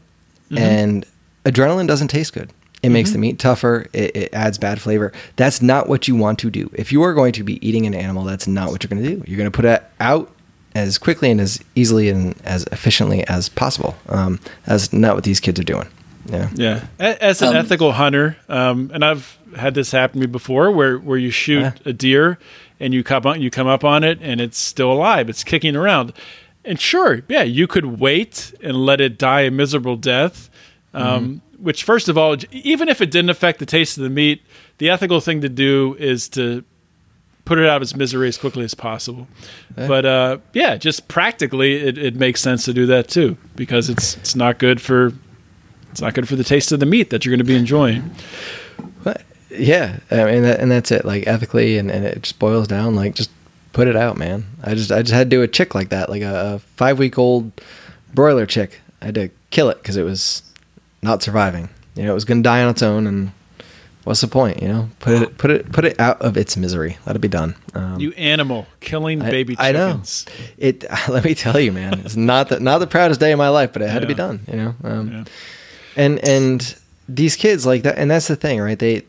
[0.51, 0.59] Mm-hmm.
[0.59, 1.07] and
[1.45, 2.51] adrenaline doesn't taste good.
[2.83, 3.87] It makes the meat tougher.
[3.93, 5.13] It, it adds bad flavor.
[5.37, 6.71] That's not what you want to do.
[6.75, 9.17] If you are going to be eating an animal, that's not what you're going to
[9.17, 9.25] do.
[9.27, 10.33] You're going to put it out
[10.75, 13.97] as quickly and as easily and as efficiently as possible.
[14.09, 15.89] Um, that's not what these kids are doing.
[16.31, 16.51] Yeah.
[16.55, 20.71] Yeah, as an Um, ethical hunter, um, and I've had this happen to me before,
[20.71, 21.73] where where you shoot Yeah.
[21.87, 22.39] a deer
[22.79, 25.75] and you come on, you come up on it and it's still alive, it's kicking
[25.75, 26.13] around,
[26.67, 30.51] and sure, yeah, you could wait and let it die a miserable death.
[30.93, 34.43] Um, Which, first of all, even if it didn't affect the taste of the meat,
[34.79, 36.65] the ethical thing to do is to
[37.49, 39.27] put it out of its misery as quickly as possible.
[39.75, 44.17] But uh, yeah, just practically, it, it makes sense to do that too because it's
[44.19, 45.13] it's not good for
[45.91, 48.11] it's not good for the taste of the meat that you're going to be enjoying.
[49.03, 51.05] But yeah, I mean, that, and that's it.
[51.05, 52.95] Like ethically, and, and it just boils down.
[52.95, 53.31] Like just
[53.73, 54.47] put it out, man.
[54.63, 56.99] I just I just had to do a chick like that, like a, a five
[56.99, 57.51] week old
[58.15, 58.81] broiler chick.
[59.01, 60.43] I had to kill it because it was
[61.03, 61.69] not surviving.
[61.95, 63.33] You know, it was going to die on its own, and
[64.05, 64.63] what's the point?
[64.63, 66.97] You know, put it put it put it out of its misery.
[67.07, 67.55] Let it be done.
[67.75, 69.89] Um, You animal killing I- baby I know.
[69.93, 70.27] chickens.
[70.59, 70.85] it.
[71.09, 72.01] Let me tell you, man.
[72.05, 74.15] It's not the not the proudest day of my life, but it had to be
[74.15, 74.41] done.
[74.51, 74.75] You know.
[74.85, 75.25] Um, Yeah.
[75.97, 76.77] and and
[77.09, 78.97] these kids like that and that's the thing right they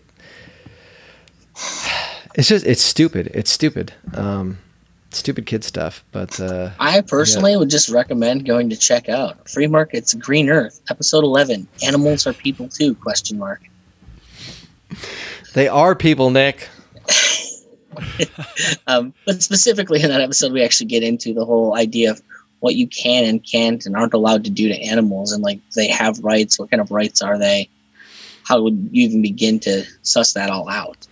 [2.36, 4.58] it's just it's stupid it's stupid um
[5.12, 9.68] stupid kid stuff but uh I personally would just recommend going to check out Free
[9.68, 11.68] Market's Green Earth, episode eleven.
[11.84, 12.96] Animals are people too?
[12.96, 13.62] Question mark.
[15.54, 16.68] they are people nick
[18.88, 22.22] Um, but specifically in that episode, we actually get into the whole idea of
[22.60, 25.88] what you can and can't and aren't allowed to do to animals, and like they
[25.88, 26.60] have rights.
[26.60, 27.70] What kind of rights are they?
[28.44, 31.08] How would you even begin to suss that all out?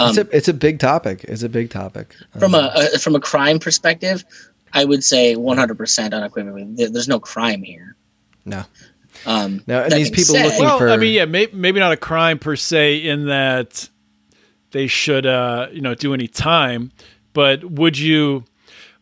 [0.00, 2.98] Um, it's a it's a big topic it's a big topic from Um, a, a
[2.98, 4.24] from a crime perspective,
[4.72, 7.96] I would say 100% unequivocally, there's no crime here.
[8.44, 8.64] no
[9.26, 11.92] Um, No, and these people said- looking Well, for- I mean, yeah, may, maybe not
[11.92, 13.88] a crime per se in that
[14.70, 16.92] they should, uh, you know, do any time.
[17.32, 18.44] But would you?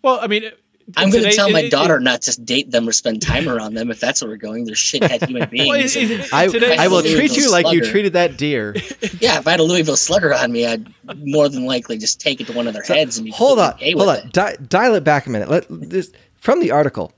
[0.02, 0.50] Well, I mean,
[0.96, 3.20] I'm going to today- tell my it- it- daughter not to date them or spend
[3.22, 4.64] time around them if that's where we're going.
[4.64, 5.68] They're shithead human beings.
[5.96, 8.74] Well, it- And, I, today- I will treat you like you treated that deer.
[9.20, 10.86] yeah, if I had a Louisville Slugger on me, I'd
[11.26, 13.74] more than likely just take it to one of their heads and be hold on,
[13.74, 14.16] okay hold on.
[14.18, 14.32] it.
[14.32, 15.48] Di- dial it back a minute.
[15.50, 17.12] Let this from the article.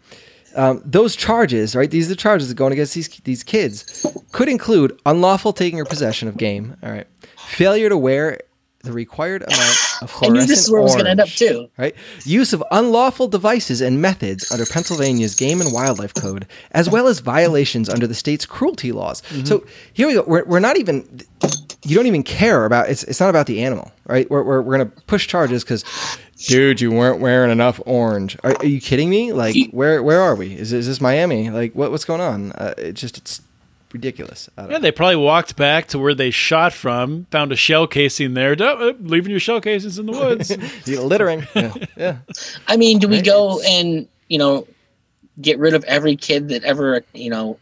[0.56, 1.88] Um, those charges, right?
[1.88, 5.84] These are the charges that going against these these kids could include unlawful taking or
[5.84, 6.76] possession of game.
[6.82, 7.06] All right,
[7.46, 8.40] failure to wear
[8.82, 11.20] the required amount of fluorescent I knew this is where it was going to end
[11.20, 11.68] up too.
[11.76, 17.06] Right, use of unlawful devices and methods under Pennsylvania's Game and Wildlife Code, as well
[17.06, 19.22] as violations under the state's cruelty laws.
[19.44, 20.24] So here we go.
[20.26, 21.20] We're, we're not even.
[21.82, 23.04] You don't even care about it's.
[23.04, 24.30] It's not about the animal, right?
[24.30, 25.84] We're we're, we're gonna push charges because,
[26.36, 28.36] dude, you weren't wearing enough orange.
[28.44, 29.32] Are, are you kidding me?
[29.32, 30.54] Like, where where are we?
[30.54, 31.48] Is is this Miami?
[31.48, 32.52] Like, what what's going on?
[32.52, 33.40] Uh, it just it's
[33.92, 34.48] ridiculous.
[34.56, 37.86] I don't Yeah, they probably walked back to where they shot from, found a shell
[37.86, 38.54] casing there.
[38.56, 40.50] Don't- uh, leaving your shell casings in the woods.
[40.86, 41.46] littering.
[41.54, 42.16] Yeah, yeah.
[42.68, 44.66] I mean, do we Right, go and you know
[45.40, 47.58] get rid of every kid that ever you know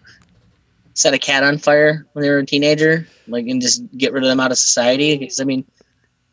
[0.94, 3.06] set a cat on fire when they were a teenager?
[3.28, 5.16] like and just get rid of them out of society?
[5.18, 5.64] Because I mean,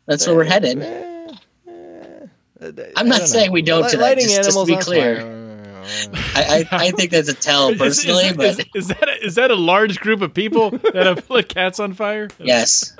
[0.06, 0.82] that's where we're eh, headed.
[0.82, 1.26] Eh,
[1.68, 2.92] eh.
[2.96, 4.02] I'm not saying we don't do that.
[4.02, 5.35] Lighting Just, just to animals be clear, fire.
[6.34, 9.08] I, I, I think that's a tell Is- is- personally, is, but is, is that
[9.08, 12.28] a, is that a large group of people that have lit cats on fire?
[12.38, 12.96] yes,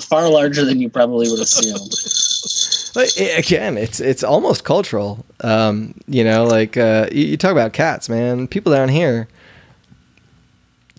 [0.00, 1.78] far larger than you probably would assume.
[2.94, 5.24] But i- again, it's it's almost cultural.
[5.42, 8.48] Um, you know, like uh, you, you talk about cats, man.
[8.48, 9.28] People down here,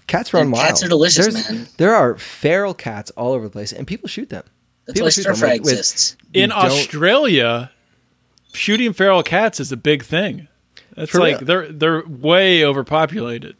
[0.08, 0.68] cats run And wild.
[0.68, 1.68] cats are delicious, There's- man.
[1.78, 4.44] There are feral cats all over the place, and people shoot them.
[4.86, 6.16] That's People why shoot stir them fry with- with- exists.
[6.34, 7.72] In Australia,
[8.54, 10.48] shooting feral cats is a big thing.
[10.96, 11.46] That's For like real.
[11.46, 13.56] they're they're way overpopulated.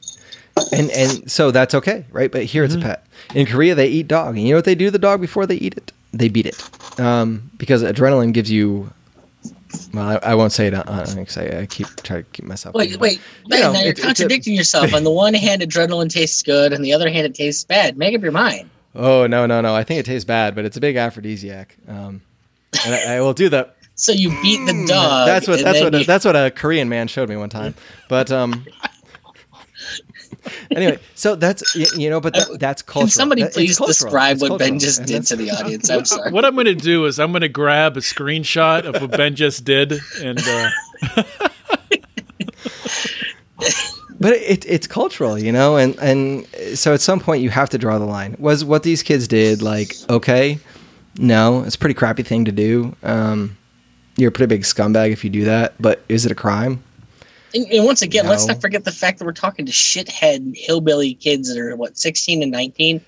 [0.72, 2.32] and and so that's okay, right?
[2.32, 2.84] But here it's Mm-hmm.
[2.86, 3.06] a pet.
[3.36, 5.46] In Korea, they eat dog, and you know what they do to the dog before
[5.46, 5.92] they eat it?
[6.14, 8.90] They beat it, um, because adrenaline gives you.
[9.94, 12.46] Well, I, I won't say it on, on because I, I keep trying to keep
[12.46, 12.74] myself.
[12.74, 13.20] Wait, wait,
[13.50, 14.94] Ben, know, now you're it's- it's a- contradicting yourself.
[14.94, 17.98] On the one hand, adrenaline tastes good, on the other hand, it tastes bad.
[17.98, 18.70] Make up your mind.
[18.96, 19.76] Oh no no no!
[19.76, 21.76] I think it tastes bad, but it's a big aphrodisiac.
[21.88, 22.22] Um,
[22.86, 23.76] and I, I will do that.
[23.98, 25.26] So you beat the dog.
[25.28, 27.36] That's what and that's then what a, you- that's what a Korean man showed me
[27.36, 27.74] one time.
[28.08, 28.66] But um,
[30.72, 33.08] anyway, so that's you know, but that, that's cultural.
[33.08, 33.88] Can somebody please cultural.
[33.88, 35.90] describe It's what Ben just did to the audience?
[35.90, 36.32] I'm sorry.
[36.32, 39.36] What I'm going to do is I'm going to grab a screenshot of what Ben
[39.36, 40.70] just did, and uh,
[44.20, 47.78] But it, it's cultural, you know, and and so at some point you have to
[47.78, 48.36] draw the line.
[48.40, 50.58] Was what these kids did like okay?
[51.20, 52.96] No, it's a pretty crappy thing to do.
[53.04, 53.58] Um,
[54.18, 55.74] you're a pretty big scumbag if you do that.
[55.80, 56.84] But is it a crime?
[57.56, 61.14] And, and once again, let's not forget the fact that we're talking to shithead hillbilly
[61.14, 63.00] kids that are what 16 and 19.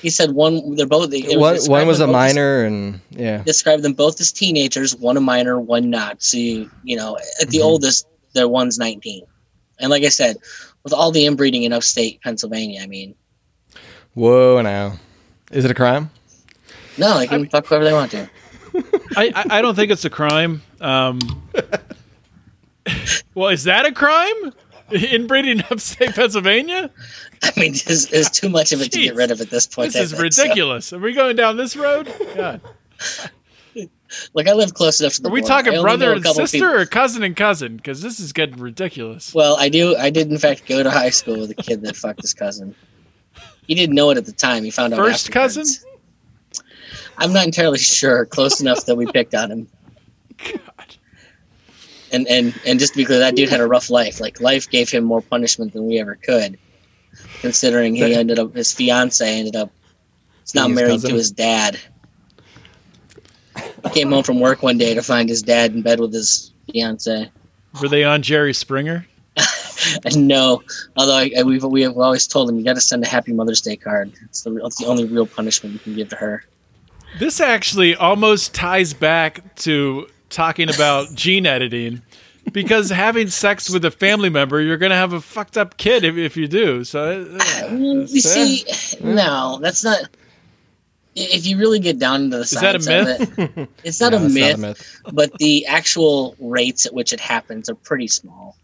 [0.00, 0.76] He said one.
[0.76, 1.10] They're both.
[1.10, 4.20] They, it One, one was a them both as- minor, and yeah, Described them both
[4.20, 4.94] as teenagers.
[4.94, 6.22] One a minor, one not.
[6.22, 7.64] So you, you know, at the Mhm.
[7.64, 9.24] oldest, their one's 19.
[9.80, 10.36] And like I said,
[10.84, 13.16] with all the inbreeding in upstate Pennsylvania, I mean,
[14.14, 14.98] whoa, now,
[15.50, 16.10] is it a crime?
[16.96, 18.28] no, they can fuck whoever they want to.
[19.16, 20.62] I, I I don't think it's a crime.
[20.80, 21.18] Um,
[23.34, 24.52] well, is that a crime?
[24.90, 26.90] Inbreeding in upstate Pennsylvania?
[27.42, 29.92] I mean, there's, there's too much of it to get rid of at this point.
[29.92, 30.42] This I is think, so.
[30.42, 30.92] ridiculous.
[30.92, 32.12] Are we going down this road?
[32.34, 32.60] God.
[34.32, 35.62] Like I live close enough to the Are we border.
[35.64, 37.76] Talking brother and sister people- or cousin and cousin?
[37.76, 39.34] Because this is getting ridiculous.
[39.34, 39.94] Well, I do.
[39.96, 42.74] I did in fact go to high school with a kid that fucked his cousin.
[43.66, 44.64] He didn't know it at the time.
[44.64, 45.66] He found out First cousin?
[47.18, 48.24] I'm not entirely sure.
[48.26, 49.68] Close enough that we picked on him.
[50.38, 50.62] God.
[52.10, 54.18] And and and just to be clear, that dude had a rough life.
[54.18, 56.58] Like life gave him more punishment than we ever could.
[57.42, 59.70] Considering he That- ended up, his fiance ended up,
[60.40, 61.10] he's not Being his married cousin?
[61.10, 61.78] to his dad.
[63.84, 66.52] He came home from work one day to find his dad in bed with his
[66.72, 67.30] fiance.
[67.78, 69.06] Were they on Jerry Springer?
[70.06, 70.62] And no,
[70.96, 73.34] although I, I, we've we have always told him you got to send a Happy
[73.34, 74.12] Mother's Day card.
[74.24, 76.42] It's the it's the only real punishment you can give to her.
[77.18, 82.02] This actually almost ties back to talking about gene editing
[82.52, 86.04] because having sex with a family member, you're going to have a fucked up kid
[86.04, 86.84] if, if you do.
[86.84, 87.38] So, uh,
[87.68, 88.64] Mm, You see,
[89.02, 90.08] no, that's not.
[91.20, 94.18] If you really get down into the that a science of it, it's not, No,
[94.18, 95.00] a, it's myth, not a myth.
[95.12, 98.56] but the actual rates at which it happens are pretty small.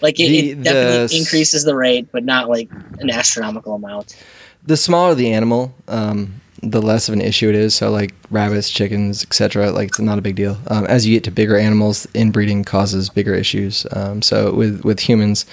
[0.00, 2.70] Like it, The- it definitely the- increases the rate, but not like
[3.00, 4.16] an astronomical amount.
[4.64, 7.74] The smaller the animal, um, the less of an issue it is.
[7.74, 9.70] So like rabbits, chickens, etc.
[9.70, 10.56] Like it's not a big deal.
[10.68, 13.86] Um, as you get to bigger animals, inbreeding causes bigger issues.
[13.92, 15.44] Um, so with with humans,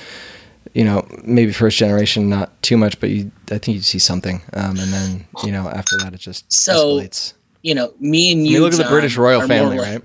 [0.73, 4.41] you know, maybe first generation not too much, but you I think you see something,
[4.53, 7.33] um, and then you know after that it just So, escalates.
[7.61, 8.53] You know, me and I you.
[8.53, 10.01] mean, look at the British royal family, li- right?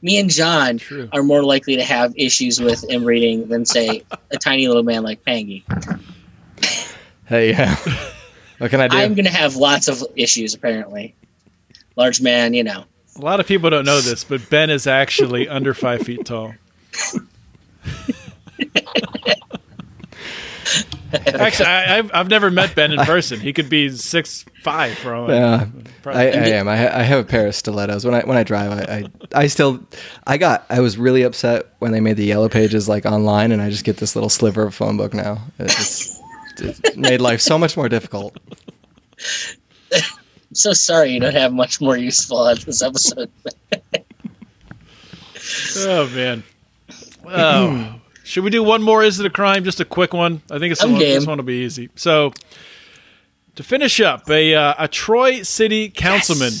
[0.00, 1.08] Me and John True.
[1.12, 5.22] are more likely to have issues with inbreeding than say a tiny little man like
[5.24, 5.62] Pangy.
[7.26, 7.76] Hey, yeah.
[8.64, 8.96] what can I do?
[8.96, 11.14] I'm going to have lots of issues, apparently.
[11.96, 12.84] Large man, you know.
[13.14, 16.54] a lot of people don't know this, but Ben is actually under five feet tall.
[21.26, 23.38] Actually, I, I've, I've never met Ben in person.
[23.38, 25.66] He could be six five for all Yeah,
[26.02, 26.22] Probably.
[26.22, 26.66] I, I am.
[26.66, 28.06] I, I have a pair of stilettos.
[28.06, 29.78] When I when I drive, I, I I still
[30.26, 33.60] I got I was really upset when they made the yellow pages like online, and
[33.62, 35.38] I just get this little sliver of phone book now.
[35.58, 36.20] It just
[36.60, 38.36] it made life so much more difficult.
[39.92, 40.00] I'm
[40.52, 43.30] so sorry you don't have much more useful on this episode.
[45.76, 46.42] Oh man.
[47.26, 48.00] Oh.
[48.24, 49.04] Should we do one more?
[49.04, 49.64] Is it a crime?
[49.64, 50.40] Just a quick one.
[50.50, 51.90] I think it's I'm one, this one will be easy.
[51.94, 52.32] So,
[53.56, 56.54] to finish up, a uh, a Troy City councilman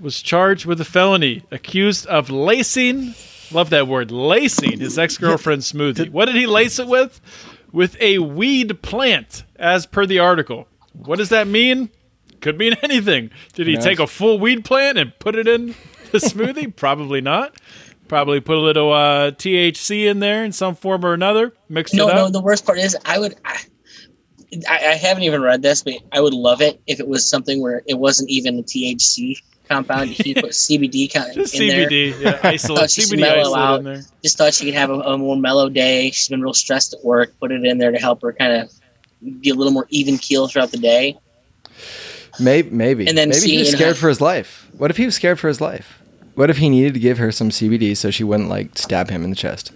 [0.00, 3.14] was charged with a felony, accused of lacing.
[3.50, 6.08] Love that word, lacing his ex girlfriend's smoothie.
[6.08, 7.20] What did he lace it with?
[7.72, 10.68] With a weed plant as per the article.
[10.92, 11.90] What does that mean?
[12.40, 13.30] Could mean anything.
[13.54, 13.84] Did he knows?
[13.84, 15.74] take a full weed plant and put it in
[16.10, 16.74] the smoothie?
[16.76, 17.54] Probably not.
[18.08, 21.54] Probably put a little uh, THC in there in some form or another.
[21.70, 22.16] Mix No, it up.
[22.16, 22.26] no.
[22.26, 22.32] up.
[22.32, 23.36] The worst part is, I would.
[23.44, 23.58] I,
[24.68, 27.62] I I haven't even read this, but I would love it if it was something
[27.62, 29.36] where it wasn't even a THC
[29.72, 30.10] compound.
[30.10, 31.88] He put CBD co- Just in there.
[31.88, 33.78] CBD, yeah, isolate, she should CBD mellow isolate out.
[33.78, 34.02] in there.
[34.22, 36.10] Just thought she could have a, a more mellow day.
[36.10, 37.32] She's been real stressed at work.
[37.40, 38.70] Put it in there to help her kind of
[39.40, 41.16] be a little more even keel throughout the day.
[42.40, 44.68] Maybe, maybe, And then maybe see he was scared her- for his life.
[44.76, 45.98] What if he was scared for his life?
[46.34, 49.22] What if he needed to give her some CBD so she wouldn't like stab him
[49.22, 49.70] in the chest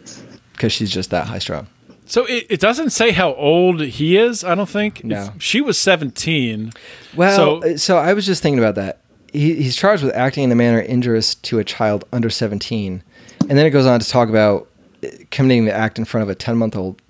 [0.53, 1.67] because she's just that high strung?
[2.07, 4.43] So it, it doesn't say how old he is.
[4.43, 5.05] I don't think.
[5.05, 5.17] No.
[5.25, 6.73] It's- she was seventeen.
[7.15, 9.01] Well, So- so, so I was just thinking about that.
[9.33, 13.03] He, he's charged with acting in a manner injurious to a child under 17.
[13.49, 14.68] And then it goes on to talk about
[15.05, 17.01] uh, committing the act in front of a 10 month old.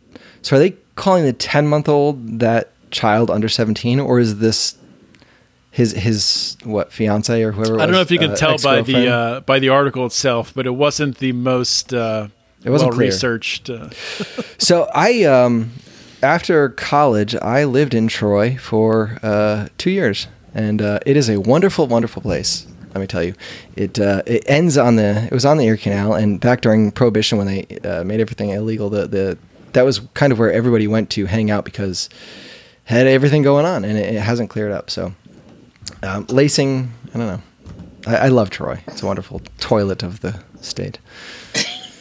[0.42, 4.00] So are they calling the 10 month old that child under 17?
[4.00, 4.76] Or is this
[5.70, 8.56] his, his what, fiance or whoever it I don't know if you can uh, tell
[8.58, 12.28] by the uh, by the article itself, but it wasn't the most uh,
[12.64, 13.90] It wasn't well researched Uh,
[14.58, 15.70] So I, um,
[16.22, 21.38] after college, I lived in Troy for uh, two years, and uh, it is a
[21.38, 22.66] wonderful, wonderful place.
[22.94, 23.34] Let me tell you,
[23.76, 26.90] it uh, it ends on the it was on the Erie Canal, and back during
[26.90, 29.38] Prohibition when they uh, made everything illegal, the the
[29.74, 32.09] that was kind of where everybody went to hang out because
[32.84, 34.88] had everything going on, and it, it hasn't cleared up.
[34.88, 35.14] So
[36.02, 37.42] um, lacing, I don't know.
[38.07, 38.82] I, I love Troy.
[38.86, 40.98] It's a wonderful toilet of the state.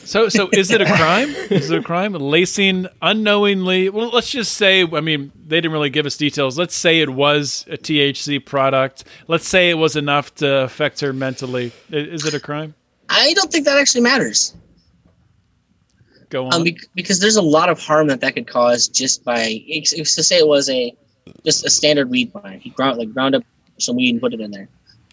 [0.05, 1.29] So so is it a crime?
[1.29, 2.13] is it a crime?
[2.13, 3.89] Lacing unknowingly.
[3.89, 4.83] Well, let's just say.
[4.83, 6.57] I mean, they didn't really give us details.
[6.57, 9.03] Let's say it was a THC product.
[9.27, 11.71] Let's say it was enough to affect her mentally.
[11.89, 12.75] Is it a crime?
[13.09, 14.55] I don't think that actually matters.
[16.29, 16.53] Go on.
[16.53, 20.37] Um, because there's a lot of harm that that could cause just by to say
[20.37, 20.95] it was a
[21.43, 22.61] just a standard weed plant.
[22.61, 23.43] He ground like ground up
[23.77, 24.67] some weed and put it in there.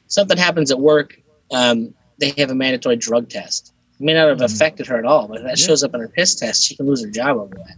[0.07, 1.21] Something happens at work.
[1.53, 3.72] Um, they have a mandatory drug test.
[4.03, 6.09] It may not have affected her at all, but if that shows up on her
[6.09, 7.77] piss test, she can lose her job over that.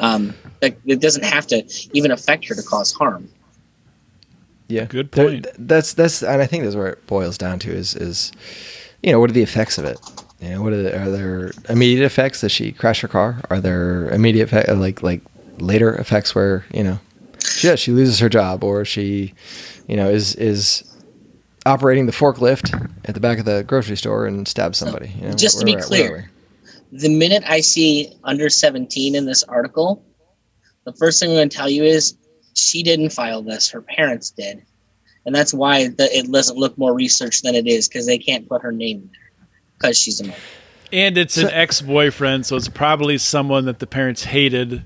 [0.00, 3.28] Um, like, it doesn't have to even affect her to cause harm.
[4.66, 5.44] Yeah, Good point.
[5.44, 8.32] th- that's that's, and I think that's where it boils down to is is,
[9.00, 9.96] you know, what are the effects of it?
[10.40, 12.40] You know, what are, the, are there immediate effects?
[12.40, 13.40] Does she crash her car?
[13.48, 15.20] Are there immediate effect, like like
[15.58, 16.98] later effects where you know,
[17.62, 19.34] yeah, she loses her job or she,
[19.86, 20.82] you know, is is
[21.66, 22.72] operating the forklift
[23.04, 25.08] at the back of the grocery store and stab somebody.
[25.20, 26.30] You know, Just to be at, clear,
[26.92, 30.02] the minute I see under 17 in this article,
[30.84, 32.16] the first thing I'm going to tell you is
[32.54, 33.68] she didn't file this.
[33.68, 34.62] Her parents did.
[35.26, 38.48] And that's why the, it doesn't look more researched than it is because they can't
[38.48, 40.36] put her name in there because she's a minor.
[40.92, 44.84] and it's an ex-boyfriend, so it's probably someone that the parents hated.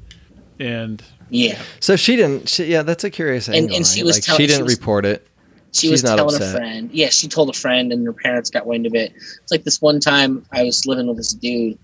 [0.58, 1.58] And Yeah.
[1.78, 2.48] so she didn't.
[2.48, 3.76] She, yeah, that's a curious And- angle.
[3.76, 4.06] and she right?
[4.06, 5.26] was like tell- she she didn't was- report it.
[5.72, 6.54] She She's was telling upset.
[6.54, 6.90] a friend.
[6.92, 9.12] Yeah, she told a friend, and her parents got wind of it.
[9.14, 11.78] It's like this one time I was living with this dude,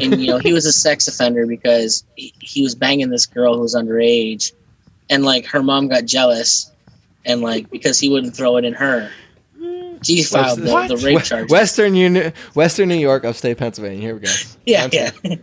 [0.00, 3.54] and you know he was a sex offender because he, he was banging this girl
[3.54, 4.52] who was underage,
[5.08, 6.72] and like her mom got jealous,
[7.24, 9.08] and like because he wouldn't throw it in her,
[10.02, 11.48] she filed the, the rape charge.
[11.48, 14.00] Western Uni- Western New York, upstate Pennsylvania.
[14.00, 14.32] Here we go.
[14.66, 15.10] yeah, yeah,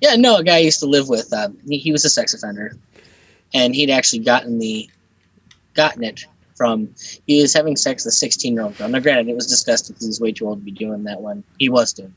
[0.00, 0.16] yeah.
[0.16, 1.32] No, a guy I used to live with.
[1.32, 2.76] Um, he, he was a sex offender,
[3.54, 4.90] and he'd actually gotten the
[5.74, 6.26] gotten it
[6.62, 6.88] from
[7.26, 8.88] he was having sex with a 16 year old girl.
[8.88, 11.42] Now, granted, it was disgusting because he's way too old to be doing that when
[11.58, 12.14] he was doing.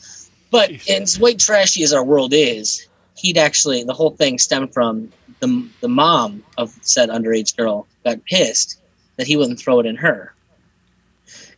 [0.00, 0.28] it.
[0.50, 1.00] But Jeez.
[1.02, 5.68] as white trashy as our world is, he'd actually the whole thing stemmed from the
[5.80, 8.80] the mom of said underage girl got pissed
[9.18, 10.34] that he wouldn't throw it in her.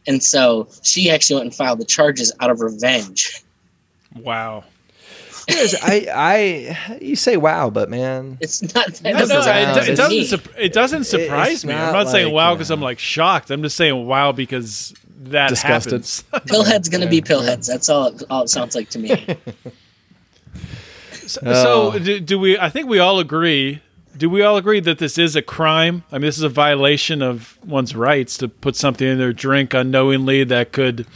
[0.07, 3.43] And so she actually went and filed the charges out of revenge.
[4.16, 4.64] wow.
[5.51, 6.07] Yes, I,
[6.88, 10.11] I, you say wow, but man, It's not that No, no, sound- it, it doesn't.
[10.11, 10.24] me.
[10.24, 11.74] Sup- it doesn't surprise it's me.
[11.74, 12.70] I'm not not saying wow because.
[12.70, 13.51] I'm like shocked.
[13.51, 14.94] I'm just saying wow because
[15.24, 15.92] that Disgusted.
[15.92, 16.24] happens.
[16.32, 17.22] Pillhead's gonna be Yeah.
[17.22, 17.66] pillheads.
[17.66, 18.12] That's all.
[18.30, 19.11] All it sounds like to me.
[21.12, 21.92] so, Oh.
[21.92, 22.59] so do, do we?
[22.59, 23.80] I think we all agree.
[24.16, 26.03] Do we all agree that this is a crime?
[26.11, 29.72] I mean, this is a violation of one's rights to put something in their drink
[29.72, 31.07] unknowingly that could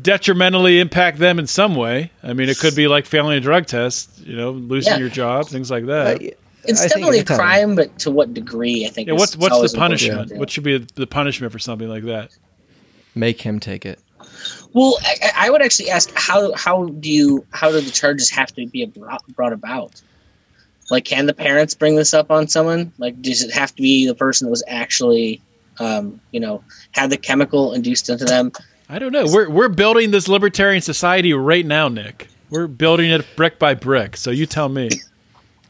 [0.00, 2.10] detrimentally impact them in some way.
[2.22, 4.98] I mean, it could be like failing a drug test, you know, losing Yeah.
[4.98, 6.20] your job, things like that.
[6.64, 8.86] It's I definitely a anytime- crime, but to what degree?
[8.86, 9.08] I think.
[9.08, 10.28] yeah, what's what's the punishment?
[10.28, 10.34] do.
[10.38, 12.30] What should be the punishment for something like that?
[13.14, 13.98] Make him take it.
[14.72, 18.30] Well, I, I- I would actually ask how how do you how do the charges
[18.30, 20.00] have to be brought, brought about?
[20.90, 22.92] Like, can the parents bring this up on someone?
[22.98, 25.40] Like, does it have to be the person that was actually,
[25.78, 28.50] um, you know, had the chemical induced into them?
[28.90, 29.24] I don't know.
[29.26, 32.26] We're we're building this libertarian society right now, Nick.
[32.50, 34.16] We're building it brick by brick.
[34.16, 34.90] So you tell me.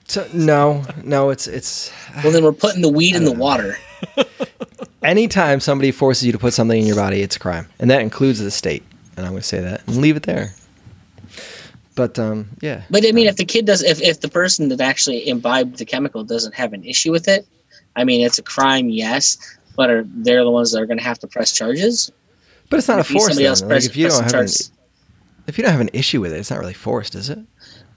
[0.08, 1.92] So, no, no, it's it's
[2.24, 3.76] Well, then we're putting the weed in the water.
[5.02, 8.00] anytime somebody forces you to put something in your body, it's a crime, and that
[8.00, 8.82] includes the state.
[9.18, 10.54] And I'm going to say that and leave it there.
[11.94, 14.80] But um, yeah, But I mean, if the kid does, if, if the person that
[14.80, 17.46] actually imbibed the chemical doesn't have an issue with it,
[17.96, 19.36] I mean, it's a crime, yes,
[19.76, 22.10] but are they're the ones that are going to have to press charges?
[22.70, 23.24] But it's not a If you- force.
[23.28, 23.48] somebody Then.
[23.50, 24.48] else Like, press- if you don't have an,
[25.46, 27.38] if you don't have an issue with it, it's not really forced, is it?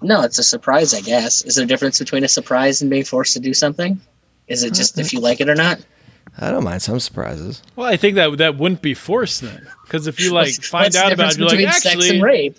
[0.01, 1.43] No, it's a surprise, I guess.
[1.43, 4.01] Is there a difference between a surprise and being forced to do something?
[4.49, 5.79] Is it uh, just if you like it or not?
[6.37, 7.61] I don't mind some surprises.
[7.75, 11.13] Well, I think that that wouldn't be forced then, because if you like find out
[11.13, 12.57] about it, you're like between sex actually, and rape.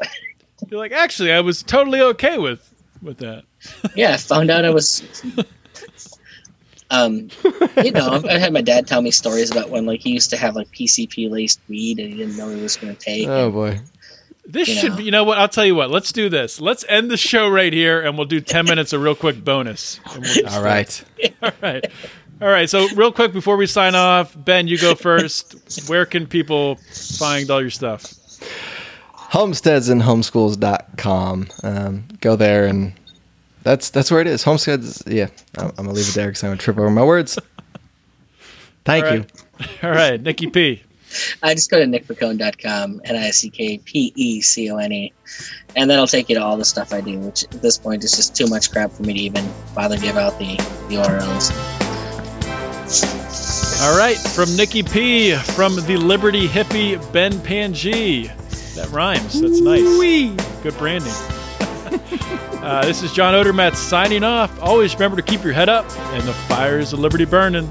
[0.71, 3.45] you're like actually, I was totally okay with with that.
[3.95, 5.03] yeah, I found out I was.
[6.95, 7.29] Um,
[7.83, 10.31] you know, I've, I've had my dad tell me stories about when like he used
[10.31, 13.29] to have like PCP laced weed and he didn't know he was going to take.
[13.29, 13.81] Oh boy.
[14.47, 14.97] This You should know.
[14.99, 15.05] be.
[15.05, 15.39] You know what?
[15.39, 15.91] I'll tell you what.
[15.91, 16.61] Let's do this.
[16.61, 20.01] Let's end the show right here, and we'll do ten minutes of real quick bonus.
[20.13, 21.05] And we'll All right.
[21.43, 21.85] All right.
[22.43, 22.69] All right.
[22.69, 25.89] So, real quick before we sign off, Ben, you go first.
[25.89, 26.77] Where can people
[27.19, 28.13] find all your stuff?
[29.13, 31.49] Homesteads and homeschools.com.
[31.63, 32.93] Um, go there and
[33.65, 34.45] that's that's where it is.
[34.45, 35.03] Homesteads.
[35.07, 37.39] Yeah, I'm, I'm gonna leave it there because I'm gonna trip over my words.
[38.85, 39.19] Thank All you.
[39.21, 39.69] right.
[39.85, 40.83] All right, Nikki P.
[41.43, 45.13] I just go to nickpecone.com, N I C K P E C O N E,
[45.77, 48.13] and that'll take you to all the stuff I do, which at this point is
[48.13, 50.57] just too much crap for me to even bother give out the,
[50.89, 51.53] the URLs.
[53.83, 55.37] All right, from Nikki P.
[55.37, 58.27] From the Liberty hippie Ben Pangi.
[58.75, 59.41] That rhymes.
[59.41, 59.83] That's nice.
[60.63, 61.13] Good branding.
[62.63, 64.61] uh, this is John Odermatt signing off.
[64.61, 67.69] Always remember to keep your head up and the fires of liberty burning.